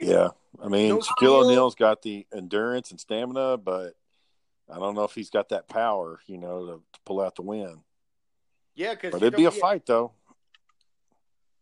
[0.00, 0.30] Yeah,
[0.60, 3.94] I mean, No Shaquille O'Neal's got the endurance and stamina, but
[4.70, 7.42] I don't know if he's got that power, you know, to, to pull out the
[7.42, 7.80] win.
[8.74, 10.10] yeah, because But it'd be a fight, though.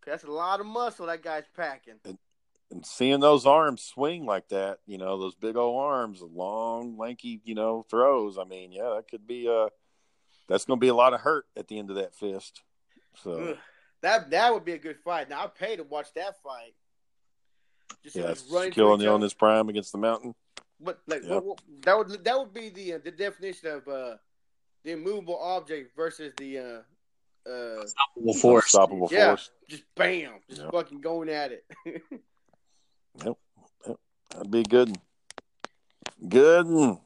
[0.06, 2.00] That's a lot of muscle that guy's packing.
[2.04, 7.42] And seeing those arms swing like that, you know, those big old arms, long, lanky,
[7.44, 8.38] you know, throws.
[8.38, 9.68] I mean, yeah, that could be uh
[10.48, 12.62] that's going to be a lot of hurt at the end of that fist.
[13.22, 13.58] So Ugh.
[14.02, 15.28] That that would be a good fight.
[15.30, 16.74] Now I'd pay to watch that fight.
[18.02, 19.24] Just yeah, us running Shaquille through each O'Neal in other.
[19.24, 20.34] his prime against the Mountain.
[20.80, 21.30] But like Yep.
[21.30, 24.16] what, what- that would that would be the uh, the definition of uh,
[24.84, 26.82] the immovable object versus the uh,
[27.48, 28.64] uh, Unstoppable force.
[28.64, 29.28] Unstoppable Yeah.
[29.28, 29.50] force.
[29.68, 30.72] just bam, just Yep.
[30.72, 31.64] fucking going at it.
[34.34, 34.96] That'd be good.
[36.28, 36.66] Good.
[36.66, 36.98] one.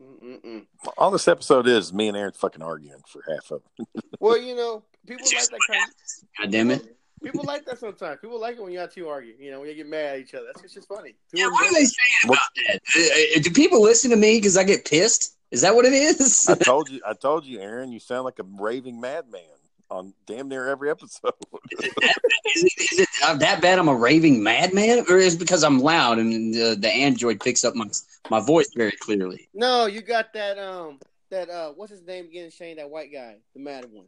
[0.00, 0.66] Mm-mm-mm.
[0.98, 4.04] All this episode is me and Aaron fucking arguing for half of it.
[4.20, 5.92] well, you know, people like that what kind.
[6.40, 6.82] God damn it.
[6.82, 6.88] Of,
[7.22, 8.20] people like that sometimes.
[8.20, 9.34] People like it when y'all two argue.
[9.38, 10.46] You know, when you get mad at each other.
[10.54, 11.14] That's just funny.
[11.32, 12.38] Yeah, People what are they saying about
[12.68, 12.80] that?
[12.96, 15.36] Uh, uh, Do people listen to me because I get pissed?
[15.50, 16.48] Is that what it is?
[16.48, 19.42] I told you, I told you, Aaron, you sound like a raving madman
[19.90, 21.32] on damn near every episode.
[21.70, 23.78] is it, is it uh, that bad?
[23.78, 27.64] I'm a raving madman, or is it because I'm loud and the, the android picks
[27.64, 27.86] up my
[28.28, 29.48] my voice very clearly?
[29.54, 30.58] No, you got that.
[30.58, 30.98] Um,
[31.30, 32.50] that uh, what's his name again?
[32.50, 34.06] Shane, that white guy, the mad one.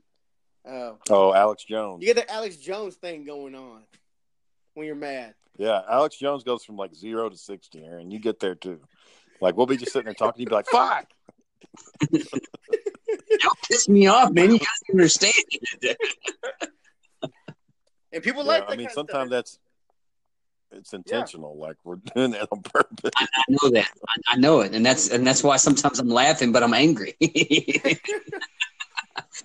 [0.68, 2.02] Uh, oh, Alex Jones.
[2.02, 3.82] you get the Alex Jones thing going on
[4.74, 5.34] when you're mad.
[5.56, 8.10] Yeah, Alex Jones goes from like zero to sixty, Aaron.
[8.10, 8.80] You get there too.
[9.40, 11.06] Like we'll be just sitting there talking, you'd be like, "Fuck!"
[12.10, 14.50] Don't piss me off, man.
[14.52, 15.34] You guys don't understand.
[18.12, 19.58] And people Yeah, like that I mean, sometimes that's
[20.72, 21.56] it's intentional.
[21.56, 23.10] Like we're doing that on purpose.
[23.16, 23.90] I know that.
[24.08, 27.16] I, I know it, and that's and that's why sometimes I'm laughing, but I'm angry.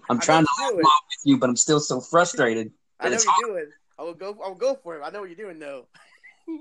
[0.09, 0.83] I'm trying to you do laugh it.
[0.83, 2.71] along with you, but I'm still so frustrated.
[2.99, 3.69] I know it's what you're doing.
[3.97, 4.37] I will go.
[4.43, 5.01] I will go for it.
[5.03, 5.87] I know what you're doing though.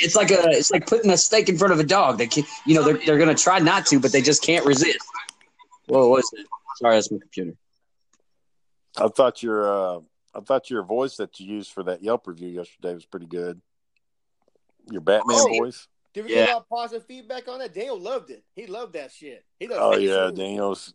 [0.00, 2.18] It's like a it's like putting a steak in front of a dog.
[2.18, 4.98] They can, you know they're they're gonna try not to, but they just can't resist.
[5.86, 6.46] Whoa, what is it?
[6.76, 7.54] Sorry, that's my computer.
[8.96, 10.00] I thought your uh,
[10.34, 13.60] I thought your voice that you used for that Yelp review yesterday was pretty good.
[14.90, 15.48] Your Batman Oh.
[15.48, 15.86] voice.
[16.14, 16.46] Did we Yeah.
[16.46, 17.74] get a lot of positive feedback on that?
[17.74, 18.42] Daniel loved it.
[18.54, 19.44] He loved that shit.
[19.60, 20.02] He loves Oh it.
[20.02, 20.94] yeah, Daniel's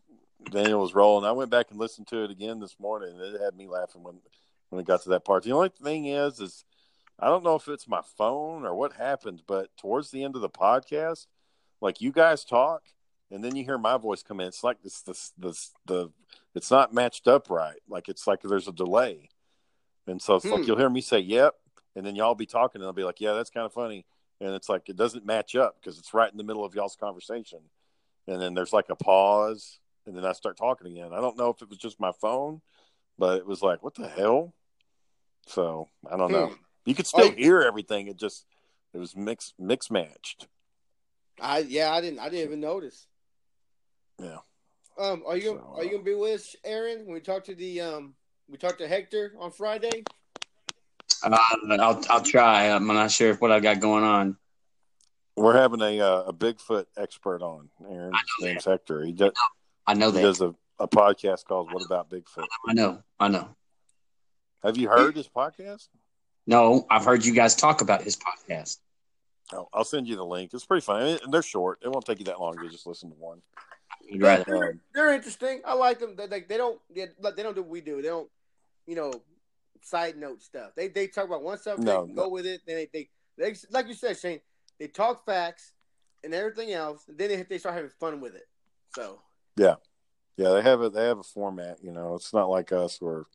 [0.51, 1.25] Daniel was rolling.
[1.25, 4.03] I went back and listened to it again this morning, and it had me laughing
[4.03, 4.15] when
[4.69, 5.43] when it got to that part.
[5.43, 6.65] The only thing is, is
[7.19, 10.41] I don't know if it's my phone or what happened, but towards the end of
[10.41, 11.27] the podcast,
[11.79, 12.83] like you guys talk,
[13.29, 14.47] and then you hear my voice come in.
[14.47, 16.11] It's like this, this, this, the,
[16.55, 17.79] it's not matched up right.
[17.87, 19.29] Like it's like there's a delay,
[20.07, 20.53] and so it's Hmm.
[20.53, 21.55] like you'll hear me say "yep,"
[21.95, 24.05] and then y'all be talking, and I'll be like, "Yeah, that's kind of funny,"
[24.41, 26.95] and it's like it doesn't match up because it's right in the middle of y'all's
[26.95, 27.59] conversation,
[28.27, 31.11] and then there's like a pause, and then I start talking again.
[31.13, 32.61] I don't know if it was just my phone,
[33.17, 34.53] but it was like, "What the hell?"
[35.47, 36.47] So I don't know.
[36.47, 36.53] Hmm.
[36.85, 37.31] You could still Oh.
[37.31, 38.07] hear everything.
[38.07, 38.45] It just
[38.93, 40.47] it was mix mix matched.
[41.39, 42.19] I yeah, I didn't.
[42.19, 43.07] I didn't even notice.
[44.19, 44.37] Yeah.
[44.97, 47.05] Um, are you So, are you gonna be with us, Aaron?
[47.05, 48.15] When we talk to the um,
[48.47, 50.03] we talked to Hector on Friday.
[51.23, 51.37] Uh,
[51.79, 52.69] I'll I'll try.
[52.69, 54.37] I'm not sure if what I've got going on.
[55.35, 57.69] We're having a uh, a Bigfoot expert on.
[57.89, 59.03] Aaron, I his name's Hector.
[59.03, 59.31] He does,
[59.85, 60.21] I know that.
[60.21, 63.03] does a, a podcast called "What About Bigfoot." I know.
[63.19, 63.49] I know.
[64.63, 65.89] Have you heard his podcast?
[66.47, 68.79] No, I've heard you guys talk about his podcast.
[69.51, 70.51] Oh, I'll send you the link.
[70.53, 71.19] It's pretty funny.
[71.23, 71.79] And they're short.
[71.83, 73.41] It won't take you that long to just listen to one.
[74.09, 75.61] You'd They're, they're, interesting.
[75.65, 76.15] I like them.
[76.15, 78.01] They, like they don't they, they don't do what we do.
[78.01, 78.29] They don't,
[78.85, 79.13] you know,
[79.81, 80.71] side note stuff.
[80.75, 82.61] They they talk about one subject, No, go with it.
[82.65, 84.41] Then they, they they like you said, Shane.
[84.79, 85.71] They talk facts
[86.23, 87.07] and everything else.
[87.07, 88.47] And then they they start having fun with it.
[88.95, 89.19] So
[89.55, 89.75] Yeah,
[90.37, 91.77] yeah, they have a they have a format.
[91.83, 93.25] You know, it's not like us where.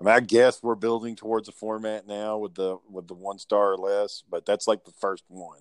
[0.00, 3.38] I mean, I guess we're building towards a format now with the with the one
[3.38, 5.60] star or less, but that's like the first one,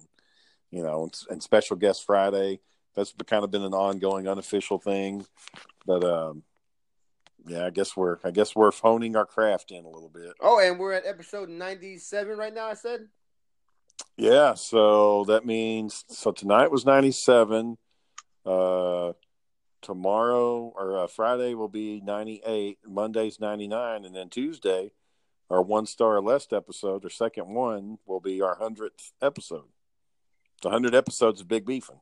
[0.70, 1.04] you know.
[1.04, 2.60] And, and special guest Friday,
[2.94, 5.26] that's kind of been an ongoing unofficial thing,
[5.86, 6.44] but um,
[7.48, 10.34] yeah, I guess we're I guess we're honing our craft in a little bit.
[10.42, 12.68] oh, and we're at episode ninety seven right now.
[12.68, 13.08] I said.
[14.18, 17.78] Yeah, so that means so tonight was ninety seven.
[18.46, 19.14] Uh,
[19.88, 22.78] tomorrow or uh, Friday will be ninety eight.
[22.86, 24.92] Monday's ninety nine, and then Tuesday,
[25.50, 29.64] our one star or less episode, or second one, will be our hundredth episode.
[30.62, 32.02] The hundred episodes of Big Beefing.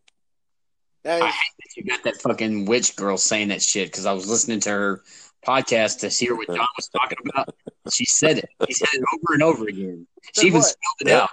[1.03, 4.13] That I hate that you got that fucking witch girl saying that shit because I
[4.13, 5.01] was listening to her
[5.45, 7.53] podcast to hear what John was talking about.
[7.93, 8.49] She said it.
[8.67, 10.07] She said it over and over again.
[10.33, 10.65] Said She even what?
[10.65, 11.29] spelled it out.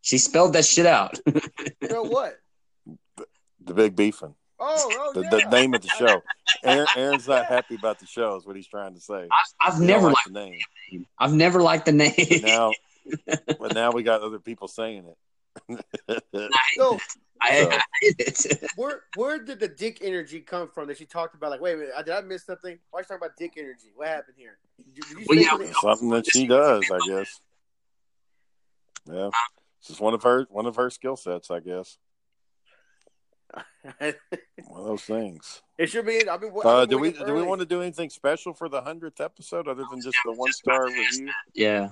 [0.00, 1.16] She spelled that shit out.
[1.88, 2.40] so what?
[3.64, 4.34] The Big Beefing.
[4.64, 5.30] Oh, oh The, yeah.
[5.30, 6.22] the name of the show.
[6.62, 8.36] Aaron, Aaron's not happy about the show.
[8.36, 9.26] Is what he's trying to say.
[9.30, 10.26] I, I've He never like liked.
[10.28, 11.06] the name.
[11.18, 12.14] I've never liked the name.
[12.16, 12.72] But now,
[13.58, 15.04] but now we got other people saying
[15.68, 15.84] it.
[16.34, 16.98] So I, So-
[17.44, 18.62] I it.
[18.76, 21.50] where where did the dick energy come from that she talked about?
[21.50, 22.78] Like, wait a minute, did I miss something?
[22.90, 23.90] Why are you talking about dick energy?
[23.96, 24.58] What happened here?
[24.78, 25.72] Did you, did you Well, yeah, something?
[25.82, 27.40] Something that she does, I guess.
[29.06, 29.30] Yeah, uh-huh.
[29.80, 31.98] it's just one of her one of her skill sets, I guess.
[33.98, 35.62] One of those things.
[35.78, 36.28] it should be.
[36.28, 36.52] I've been.
[36.64, 39.84] Uh, do we do we want to do anything special for the hundredth episode other
[39.90, 41.30] than just the one star review?
[41.54, 41.90] Yeah.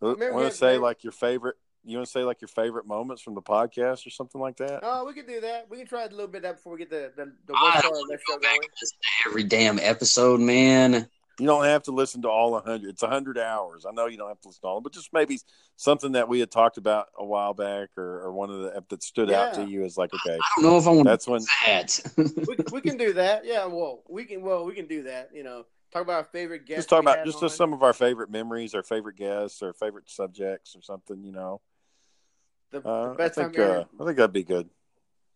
[0.00, 1.56] Want to say like your favorite?
[1.84, 4.80] You want to say like your favorite moments from the podcast or something like that?
[4.82, 5.66] Oh, we can do that.
[5.68, 7.52] We can try it a little bit of that before we get the the, the
[7.52, 11.08] one star go back and listen to every damn episode, man.
[11.38, 12.90] You don't have to listen to all a hundred.
[12.90, 13.86] It's a hundred hours.
[13.86, 15.38] I know you don't have to listen to all, but just maybe
[15.76, 19.02] something that we had talked about a while back, or, or one of the that
[19.02, 21.42] stood out to you as like, okay, I don't know if I want that's when.
[21.66, 21.98] that.
[22.16, 23.44] We, we can do that.
[23.44, 23.64] Yeah.
[23.66, 24.42] Well, we can.
[24.42, 25.30] Well, we can do that.
[25.32, 26.80] You know, talk about our favorite guests.
[26.80, 27.42] Just talk about just, on.
[27.42, 31.24] just some of our favorite memories, our favorite guests, our favorite subjects, or something.
[31.24, 31.60] You know,
[32.70, 33.62] the, uh, the I best think time.
[33.62, 34.68] Aaron, uh, I think that'd be good.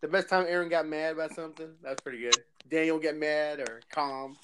[0.01, 1.69] the best time Aaron got mad about something.
[1.83, 2.35] That's pretty good.
[2.69, 4.35] Daniel get mad or calm,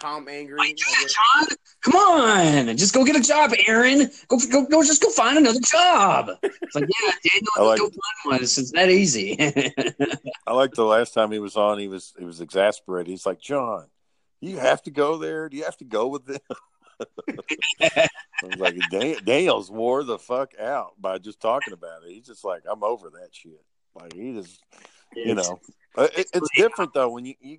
[0.00, 0.58] calm, angry.
[0.60, 1.14] I guess.
[1.14, 1.46] John,
[1.82, 4.10] come on, just go get a job, Aaron.
[4.28, 6.30] Go, go, go, just go find another job.
[6.42, 8.42] It's like, yeah, Daniel, I like- go find one.
[8.42, 9.36] It's, it's that easy.
[10.46, 11.78] I like the last time he was on.
[11.78, 13.08] He was he was exasperated.
[13.10, 13.86] He's like, John,
[14.40, 15.48] you have to go there.
[15.48, 16.38] Do you have to go with them?
[17.80, 18.08] I
[18.42, 22.12] was like, Dan- Daniel's wore the fuck out by just talking about it.
[22.12, 23.60] He's just like, I'm over that shit.
[23.94, 24.60] Like he just,
[25.14, 25.60] you know,
[25.96, 27.58] Uh, it, it's different though when you you,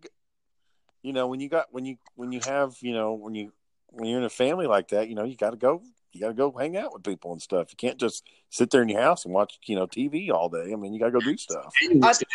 [1.04, 3.52] you know, when you got when you when you have you know when you
[3.88, 5.82] when you're in a family like that, you know, you got to go.
[6.12, 7.68] You got to go hang out with people and stuff.
[7.70, 10.72] You can't just sit there in your house and watch, you know, TV all day.
[10.74, 11.72] I mean, you got to go do stuff.
[11.80, 12.26] he wants to,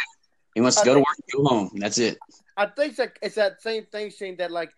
[0.54, 1.70] he wants to I go to think- work go home.
[1.74, 2.18] That's it.
[2.56, 4.36] I think it's, like, it's that same thing, Shane.
[4.36, 4.70] That like,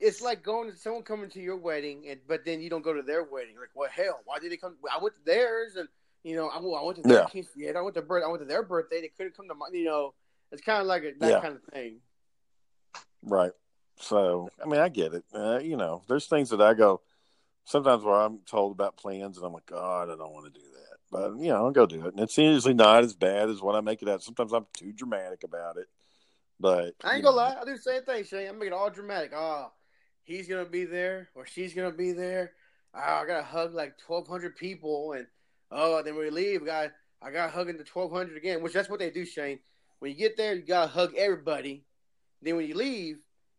[0.00, 2.92] it's like going to someone coming to your wedding, and but then you don't go
[2.92, 3.54] to their wedding.
[3.54, 4.74] Like, what well, hell, why did they come?
[4.92, 5.88] I went to theirs, and
[6.24, 7.42] you know, I, oh, I went to their Yeah.
[7.42, 9.02] quinceañera, I went to birth, I went to their birthday.
[9.02, 10.14] They couldn't come to my, you know.
[10.50, 11.40] It's kind of like a, that Yeah.
[11.40, 11.98] kind of thing.
[13.22, 13.52] Right.
[13.98, 15.24] So, I mean, I get it.
[15.34, 17.00] Uh, you know, there's things that I go
[17.64, 20.66] sometimes where I'm told about plans and I'm like, God, I don't want to do
[20.66, 20.98] that.
[21.10, 22.14] But, you know, I'll go do it.
[22.14, 24.22] And it's usually not as bad as what I make it out.
[24.22, 25.86] Sometimes I'm too dramatic about it.
[26.58, 28.48] But I ain't gonna know, lie, I do the same thing, Shane.
[28.48, 29.32] I'm making it all dramatic.
[29.34, 29.72] Oh,
[30.22, 32.52] he's gonna be there, or she's gonna be there.
[32.94, 35.26] Oh, I gotta hug like 1,200 people, and
[35.72, 39.10] oh, then we leave, guy, I got hugging the 1,200 again, which that's what they
[39.10, 39.58] do, Shane.
[39.98, 41.84] When you get there, you gotta hug everybody.
[42.42, 43.18] Then when you leave,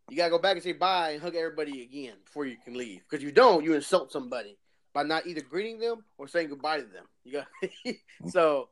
[0.10, 3.02] you gotta go back and say bye and hug everybody again before you can leave.
[3.10, 4.58] Because you don't, you insult somebody
[4.94, 7.06] by not either greeting them or saying goodbye to them.
[7.24, 7.96] You got
[8.30, 8.70] so.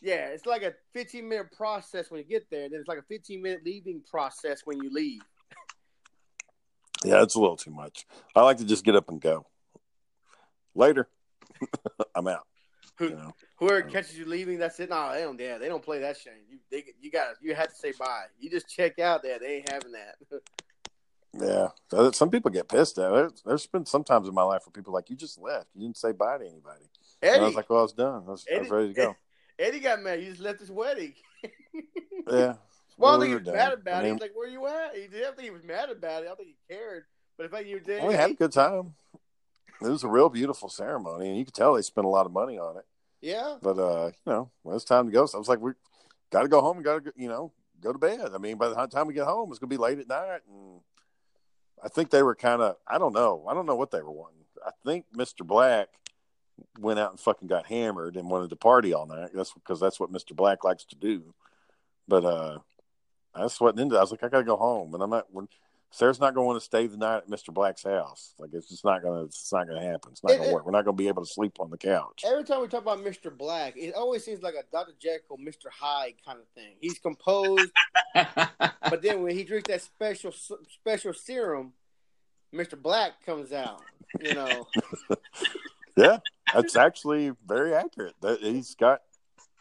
[0.00, 3.00] Yeah, it's like a 15 minute process when you get there, and then it's like
[3.00, 5.22] a 15 minute leaving process when you leave.
[7.04, 8.06] yeah, it's a little too much.
[8.36, 9.44] I like to just get up and go.
[10.76, 11.08] Later.
[12.14, 12.46] I'm out.
[13.00, 13.34] Know?
[13.56, 14.90] Whoever um, catches you leaving, that's it.
[14.90, 15.38] No, they don't.
[15.38, 16.32] Yeah, they don't play that Shane.
[16.50, 18.24] You they, you got you have to say bye.
[18.38, 19.38] You just check out there.
[19.38, 20.16] They ain't having that.
[21.38, 21.68] Yeah.
[22.12, 23.42] Some people get pissed at it.
[23.44, 25.66] There's been some times in my life where people are like, you just left.
[25.74, 26.86] You didn't say bye to anybody.
[27.22, 28.24] And I was like, well, I was done.
[28.26, 29.16] I was, I was Eddie- ready to go.
[29.58, 30.20] Eddie got mad.
[30.20, 31.14] He just left his wedding.
[32.30, 32.54] Yeah.
[32.98, 33.54] Well, I think he was done.
[33.54, 34.02] mad about I it.
[34.04, 36.26] mean, He's like, "Where you at?" He didn't think he was mad about it.
[36.26, 37.04] I don't think he cared.
[37.38, 38.94] But if I you did, we had a good time.
[39.80, 42.32] It was a real beautiful ceremony, and you could tell they spent a lot of
[42.32, 42.84] money on it.
[43.20, 45.72] yeah, But uh, you know, when it's time to go, so I was like, we
[46.30, 48.30] got to go home and got to, you know, go to bed.
[48.34, 50.80] I mean, by the time we get home, it's gonna be late at night, and
[51.82, 54.10] I think they were kind of, I don't know, I don't know what they were
[54.10, 54.44] wanting.
[54.66, 55.88] I think Mister Black
[56.80, 59.30] went out and fucking got hammered and wanted to party all night.
[59.32, 61.34] That's because that's what Mister Black likes to do.
[62.08, 62.58] But uh,
[63.32, 63.94] I just wasn't into.
[63.94, 63.98] It.
[63.98, 65.26] I was like, I gotta go home, and I'm not.
[65.30, 65.46] When,
[65.90, 67.52] Sarah's not going to stay the night at Mr.
[67.52, 68.34] Black's house.
[68.38, 69.24] Like it's just not gonna.
[69.24, 70.12] It's not gonna happen.
[70.12, 70.66] It's not It- gonna it- work.
[70.66, 72.24] We're not gonna be able to sleep on the couch.
[72.26, 73.36] every time we talk about Mr.
[73.36, 74.92] Black, it always seems like a Dr.
[74.98, 75.70] Jekyll, Mr.
[75.72, 76.74] Hyde kind of thing.
[76.80, 77.70] He's composed,
[78.14, 81.72] but then when he drinks that special special serum,
[82.54, 82.80] Mr.
[82.80, 83.82] Black comes out.
[84.20, 84.66] You know,
[85.96, 86.18] Yeah,
[86.54, 88.14] that's actually very accurate.
[88.20, 89.00] That he's got,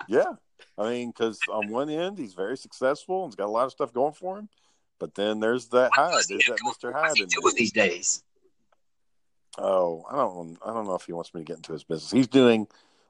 [0.08, 0.34] yeah.
[0.78, 3.72] I mean, because on one end he's very successful and he's got a lot of
[3.72, 4.50] stuff going for him,
[5.00, 6.24] but then there's that Hyde.
[6.30, 8.24] There's that Mister Hyde in doing these days?
[9.58, 10.58] Oh, I don't.
[10.66, 12.12] I don't know if he wants me to get into his business.
[12.12, 12.68] He's doing.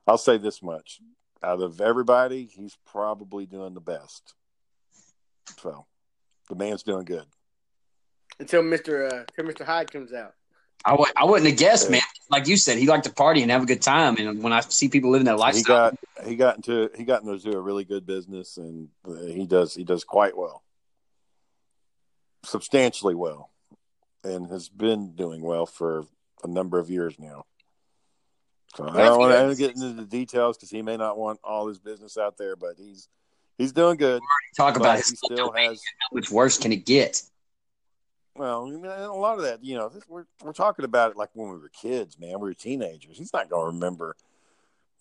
[0.08, 1.00] I'll say this much:
[1.44, 4.34] out of everybody, he's probably doing the best.
[5.60, 5.86] So,
[6.50, 7.26] the man's doing good.
[8.40, 9.12] until Mr.
[9.12, 9.66] Uh, until Mr.
[9.66, 10.34] Hyde comes out.
[10.86, 12.02] I w- I wouldn't have guessed, man.
[12.30, 14.16] Like you said, he liked to party and have a good time.
[14.18, 17.24] And when I see people living that he lifestyle, got he got into he got
[17.24, 20.64] into a really good business and uh, he does he does quite well
[22.44, 23.52] substantially well,
[24.24, 26.06] and has been doing well for
[26.44, 27.46] a number of years now.
[28.76, 31.68] So I don't want to get into the details because he may not want all
[31.68, 33.08] his business out there, but he's
[33.58, 34.22] he's doing good.
[34.56, 37.22] Talk But about he his still has how much worse can it get?
[38.36, 41.18] Well, you know, a lot of that, you know, this, we're we're talking about it
[41.18, 42.34] like when we were kids, man.
[42.34, 43.18] We were teenagers.
[43.18, 44.16] He's not going to remember.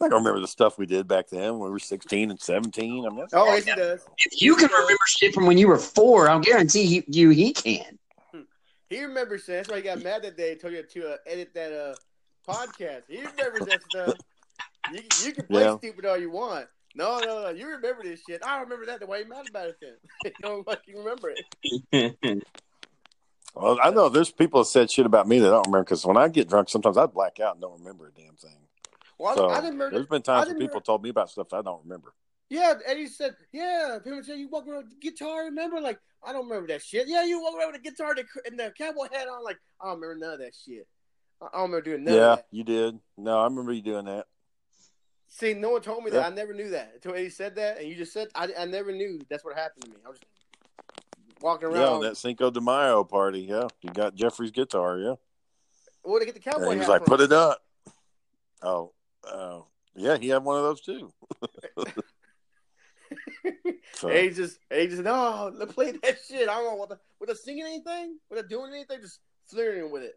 [0.01, 3.07] Not going remember the stuff we did back then when we were sixteen and seventeen.
[3.07, 4.05] I mean, that's Oh, yes, he does.
[4.19, 7.53] If you can remember shit from when you were four, I'll guarantee he, you he
[7.55, 7.99] can.
[8.91, 9.53] He remembers that.
[9.53, 10.53] That's why he got mad that day.
[10.53, 11.95] and Told you to uh, edit that uh,
[12.51, 13.03] podcast.
[13.09, 14.15] He remembers that stuff.
[14.93, 15.77] You, you can play Yeah.
[15.79, 16.67] stupid all you want.
[16.95, 17.49] No, no, no.
[17.49, 18.43] You remember this shit.
[18.47, 19.01] I remember that.
[19.01, 19.95] The way you mad about it then.
[20.25, 21.33] you don't fucking remember
[21.93, 22.45] it.
[23.55, 26.05] Well, I know there's people that said shit about me that I don't remember because
[26.05, 28.51] when I get drunk, sometimes I black out and don't remember a damn thing.
[29.19, 29.91] Well, I- So I, didn't remember.
[29.91, 32.15] there's been times when people told me about stuff I don't remember.
[32.49, 33.99] Yeah, Eddie said, yeah.
[34.05, 35.45] People say you walk around with a guitar.
[35.45, 37.09] Remember, like I don't remember that shit.
[37.09, 38.15] Yeah, you walk around with a guitar
[38.47, 39.43] and the- cowboy hat on.
[39.43, 40.87] Like I don't remember none of that shit.
[41.41, 42.47] I I don't remember doing none yeah, of that.
[42.51, 42.99] you did.
[43.19, 44.27] No, I remember you doing that.
[45.29, 46.25] See, no one told me that.
[46.25, 48.93] I never knew that until Eddie said that, and you just said I, I never
[48.93, 49.97] knew that's what happened to me.
[50.07, 50.31] I was just
[51.43, 51.81] walking around.
[51.81, 53.41] Yeah, on that Cinco de Mayo party.
[53.41, 54.99] Yeah, you got Jeffrey's guitar.
[54.99, 55.15] Yeah,
[56.03, 57.17] Where to get the cowboy and he was like, from?
[57.19, 57.61] "Put it up."
[58.63, 58.93] Oh,
[59.27, 61.13] oh, yeah, he had one of those too.
[63.95, 66.49] So, Eddie just, Eddie just, no, let's play that shit.
[66.49, 66.87] I don't know
[67.19, 70.15] what the, singing anything, with it doing anything, just flirting with it.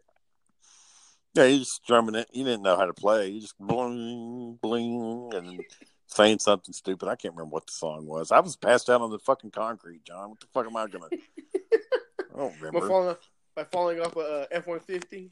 [1.34, 2.28] yeah, he just strumming it.
[2.30, 3.30] He didn't know how to play.
[3.32, 5.64] He just bling, bling, and
[6.08, 7.08] saying something stupid.
[7.08, 8.30] I can't remember what the song was.
[8.32, 10.28] I was passed out on the fucking concrete, John.
[10.30, 11.06] What the fuck am I gonna?
[11.12, 12.88] I don't By remember.
[12.88, 13.16] falling,
[13.54, 15.30] by falling off a F one fifty.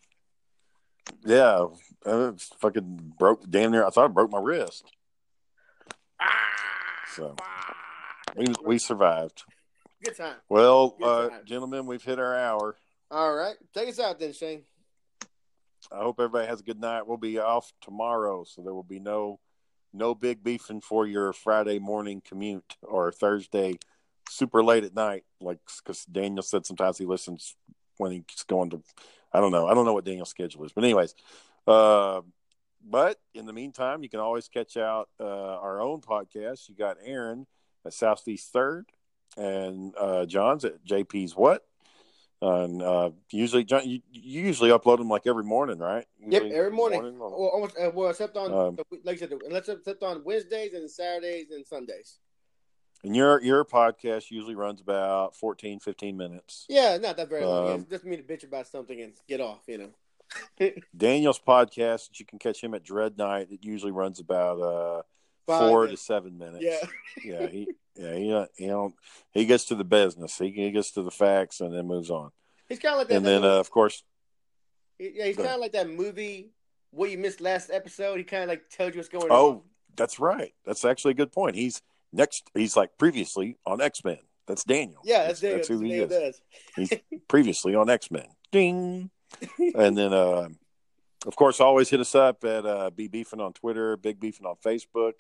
[1.25, 1.67] Yeah,
[2.07, 3.49] I fucking broke.
[3.49, 3.85] Damn near.
[3.87, 4.85] I thought I broke my wrist.
[6.21, 6.27] Ah,
[7.15, 7.37] So
[8.37, 9.45] we we survived.
[10.03, 10.37] Good time.
[10.49, 11.45] Well, Good uh, time.
[11.45, 12.77] gentlemen, we've hit our hour.
[13.11, 14.63] All right, take us out then, Shane.
[15.91, 17.07] I hope everybody has a good night.
[17.07, 19.41] We'll be off tomorrow, so there will be no
[19.93, 23.79] no big beefing for your Friday morning commute or Thursday
[24.29, 25.25] super late at night.
[25.41, 27.57] Like because Daniel said, sometimes he listens
[27.99, 28.83] when he's going to.
[29.33, 29.67] I don't know.
[29.67, 31.15] I don't know what Daniel's schedule is, but anyways.
[31.67, 32.23] Uh,
[32.89, 35.25] but in the meantime, you can always catch out uh,
[35.59, 36.69] our own podcast.
[36.69, 37.47] You got Aaron
[37.85, 38.87] at Southeast Third,
[39.37, 41.65] and uh, John's at JP's What.
[42.41, 46.07] And uh, usually, John, you, you usually upload them like every morning, right?
[46.25, 47.01] Yep, every morning.
[47.05, 50.23] on- Well, almost, uh, well, except on Um, the, like I said, unless except on
[50.25, 52.21] Wednesdays and Saturdays and Sundays.
[53.05, 56.67] And your your podcast usually runs about 14, 15 minutes.
[56.69, 57.73] Yeah, not that very long.
[57.73, 59.61] Um, it's just me to bitch about something and get off.
[59.67, 60.71] You know.
[60.97, 63.49] Daniel's podcast, you can catch him at Dread Night.
[63.51, 65.03] It usually runs about uh,
[65.47, 66.03] Five four minutes.
[66.03, 66.65] to seven minutes.
[66.65, 66.89] Yeah.
[67.25, 67.47] yeah.
[67.47, 68.95] He yeah he uh, he don't
[69.33, 70.37] he gets to the business.
[70.37, 72.31] He, he gets to the facts and then moves on.
[72.69, 73.17] He's kind of like that.
[73.17, 74.03] And then uh, of course
[74.99, 76.51] yeah, he's kind of like that movie.
[76.91, 78.19] What you missed last episode.
[78.19, 79.33] He kind of like tells you what's going on.
[79.33, 79.63] oh
[79.97, 80.53] that's right.
[80.65, 81.57] That's actually a good point.
[81.57, 81.81] He's
[82.13, 82.51] next.
[82.55, 84.19] He's like previously on X Men.
[84.47, 85.03] That's Daniel.
[85.05, 85.59] Yeah, that's, Daniel.
[85.59, 85.83] that's, Daniel.
[85.83, 86.41] who he Daniel is.
[86.77, 86.91] does.
[86.91, 88.27] He's previously on X Men.
[88.51, 89.11] Ding.
[89.59, 90.49] and then, uh,
[91.27, 94.57] of course, always hit us up at uh, Be Beefing on Twitter, Big Beefing on
[94.65, 95.15] Facebook.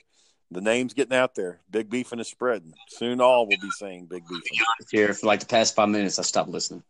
[0.51, 1.61] The name's getting out there.
[1.70, 2.72] Big Beefing is spreading.
[2.89, 4.64] Soon, all will be saying Big Beefing.
[4.91, 6.82] Here for like the past five minutes, I stopped listening.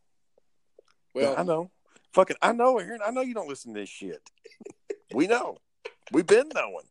[1.12, 1.70] Well, I know.
[2.12, 3.00] Fucking, I know, Aaron.
[3.04, 4.22] I know you don't listen to this shit.
[5.12, 5.56] we know.
[6.12, 6.86] We've been knowing.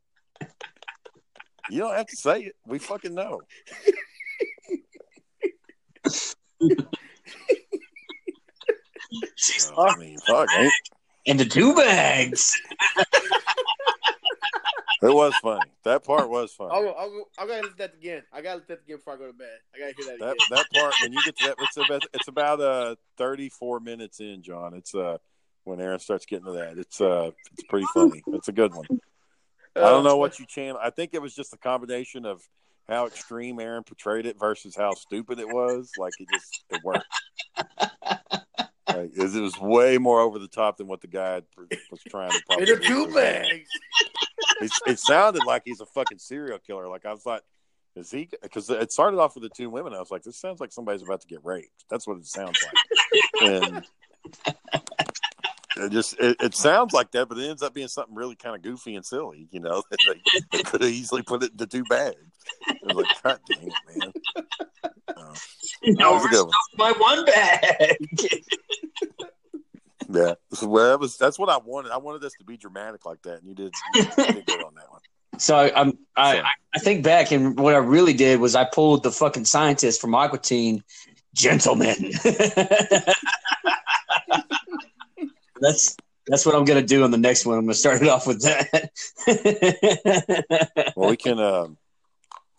[1.69, 2.55] You don't have to say it.
[2.65, 3.41] We fucking know.
[9.75, 10.73] Oh, I mean, fuck, ain't,
[11.27, 12.53] And the two bags.
[15.01, 15.69] it was funny.
[15.83, 16.71] That part was funny.
[16.73, 18.23] I'll, go- I'll, go- I gotta listen to that again.
[18.33, 19.57] I gotta listen to that again before I go to bed.
[19.75, 20.47] I gotta hear that, that again.
[20.51, 24.41] that part when you get to that it's about it's about uh 34 minutes in
[24.41, 25.17] john it's uh
[25.63, 28.85] when aaron starts getting to that it's uh it's pretty funny it's a good one
[29.77, 32.41] i don't know uh, what you channel i think it was just a combination of
[32.87, 37.05] how extreme aaron portrayed it versus how stupid it was like it just it worked
[38.97, 41.41] like, it was way more over the top than what the guy
[41.91, 43.69] was trying to In the two bags.
[44.61, 46.87] it, it sounded like he's a fucking serial killer.
[46.87, 47.41] Like I was like,
[47.95, 48.29] is he?
[48.41, 49.93] Because it started off with the two women.
[49.93, 51.85] I was like, this sounds like somebody's about to get raped.
[51.89, 53.51] That's what it sounds like.
[53.51, 53.85] and
[55.77, 58.55] it just it, it sounds like that, but it ends up being something really kind
[58.55, 59.47] of goofy and silly.
[59.51, 60.21] You know, they,
[60.51, 62.17] they could have easily put it into two bags.
[62.69, 64.13] I was like, God dang it, man.
[65.07, 65.33] Uh,
[65.97, 66.53] that was a one.
[66.77, 67.97] My one bag.
[70.09, 71.91] Yeah, well, that was that's what I wanted.
[71.91, 74.73] I wanted this to be dramatic like that, and you did, you did good on
[74.75, 75.01] that one.
[75.37, 79.03] So I, I'm, I, I think back, and what I really did was I pulled
[79.03, 80.81] the fucking scientist from Aquatine,
[81.33, 81.95] gentlemen.
[85.59, 85.95] that's
[86.27, 87.57] that's what I'm gonna do on the next one.
[87.57, 88.91] I'm gonna start it off with that.
[90.95, 91.39] Well, we can.
[91.39, 91.77] Um,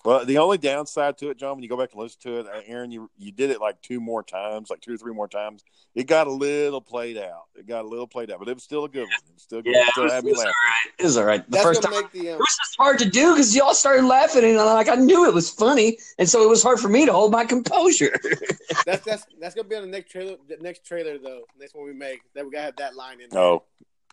[0.04, 2.46] well, the only downside to it, John, when you go back and listen to it,
[2.46, 5.28] uh, Aaron, you you did it like two more times, like two or three more
[5.28, 5.64] times.
[5.94, 7.44] It got a little played out.
[7.56, 9.10] It got a little played out, but it was still a good one.
[9.10, 9.72] It was still good.
[9.74, 10.54] yeah, It it still was, had it me was all laughing.
[10.66, 10.92] right.
[10.98, 11.44] It was all right.
[11.46, 12.28] The That's first time make the.
[12.28, 14.94] it Um, was just hard to do because y'all started laughing, and I'm like, I
[14.94, 18.16] knew it was funny, and so it was hard for me to hold my composure.
[18.86, 20.36] that's that's that's gonna be on the next trailer.
[20.48, 21.42] The next trailer though.
[21.58, 22.20] Next one we make.
[22.34, 23.28] That we gotta have that line in.
[23.30, 23.40] there.
[23.40, 23.64] Oh,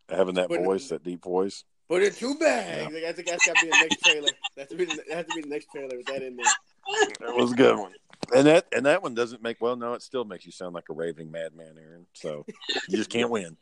[0.10, 1.64] having that But- voice, that deep voice.
[1.88, 2.94] Put it two bags.
[2.94, 4.30] Like, that's, that's gotta be the next trailer.
[4.58, 6.46] That's to be the, that has to be the next trailer with that in there.
[7.20, 7.92] That was a good one.
[8.34, 9.76] And that and that one doesn't make well.
[9.76, 12.08] No, it still makes you sound like a raving madman, Aaron.
[12.14, 12.46] So
[12.90, 13.56] you just can't win.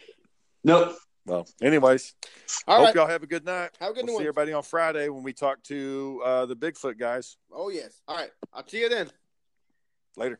[0.63, 0.95] nope.
[1.25, 2.15] Well, anyways,
[2.67, 2.95] All hope right.
[2.95, 3.71] y'all have a good night.
[3.79, 4.23] Have a good we'll one.
[4.23, 7.37] see everybody on Friday when we talk to uh, the Bigfoot guys.
[7.51, 8.01] Oh yes.
[8.07, 8.29] All right.
[8.53, 9.09] I'll see you then.
[10.17, 10.39] Later.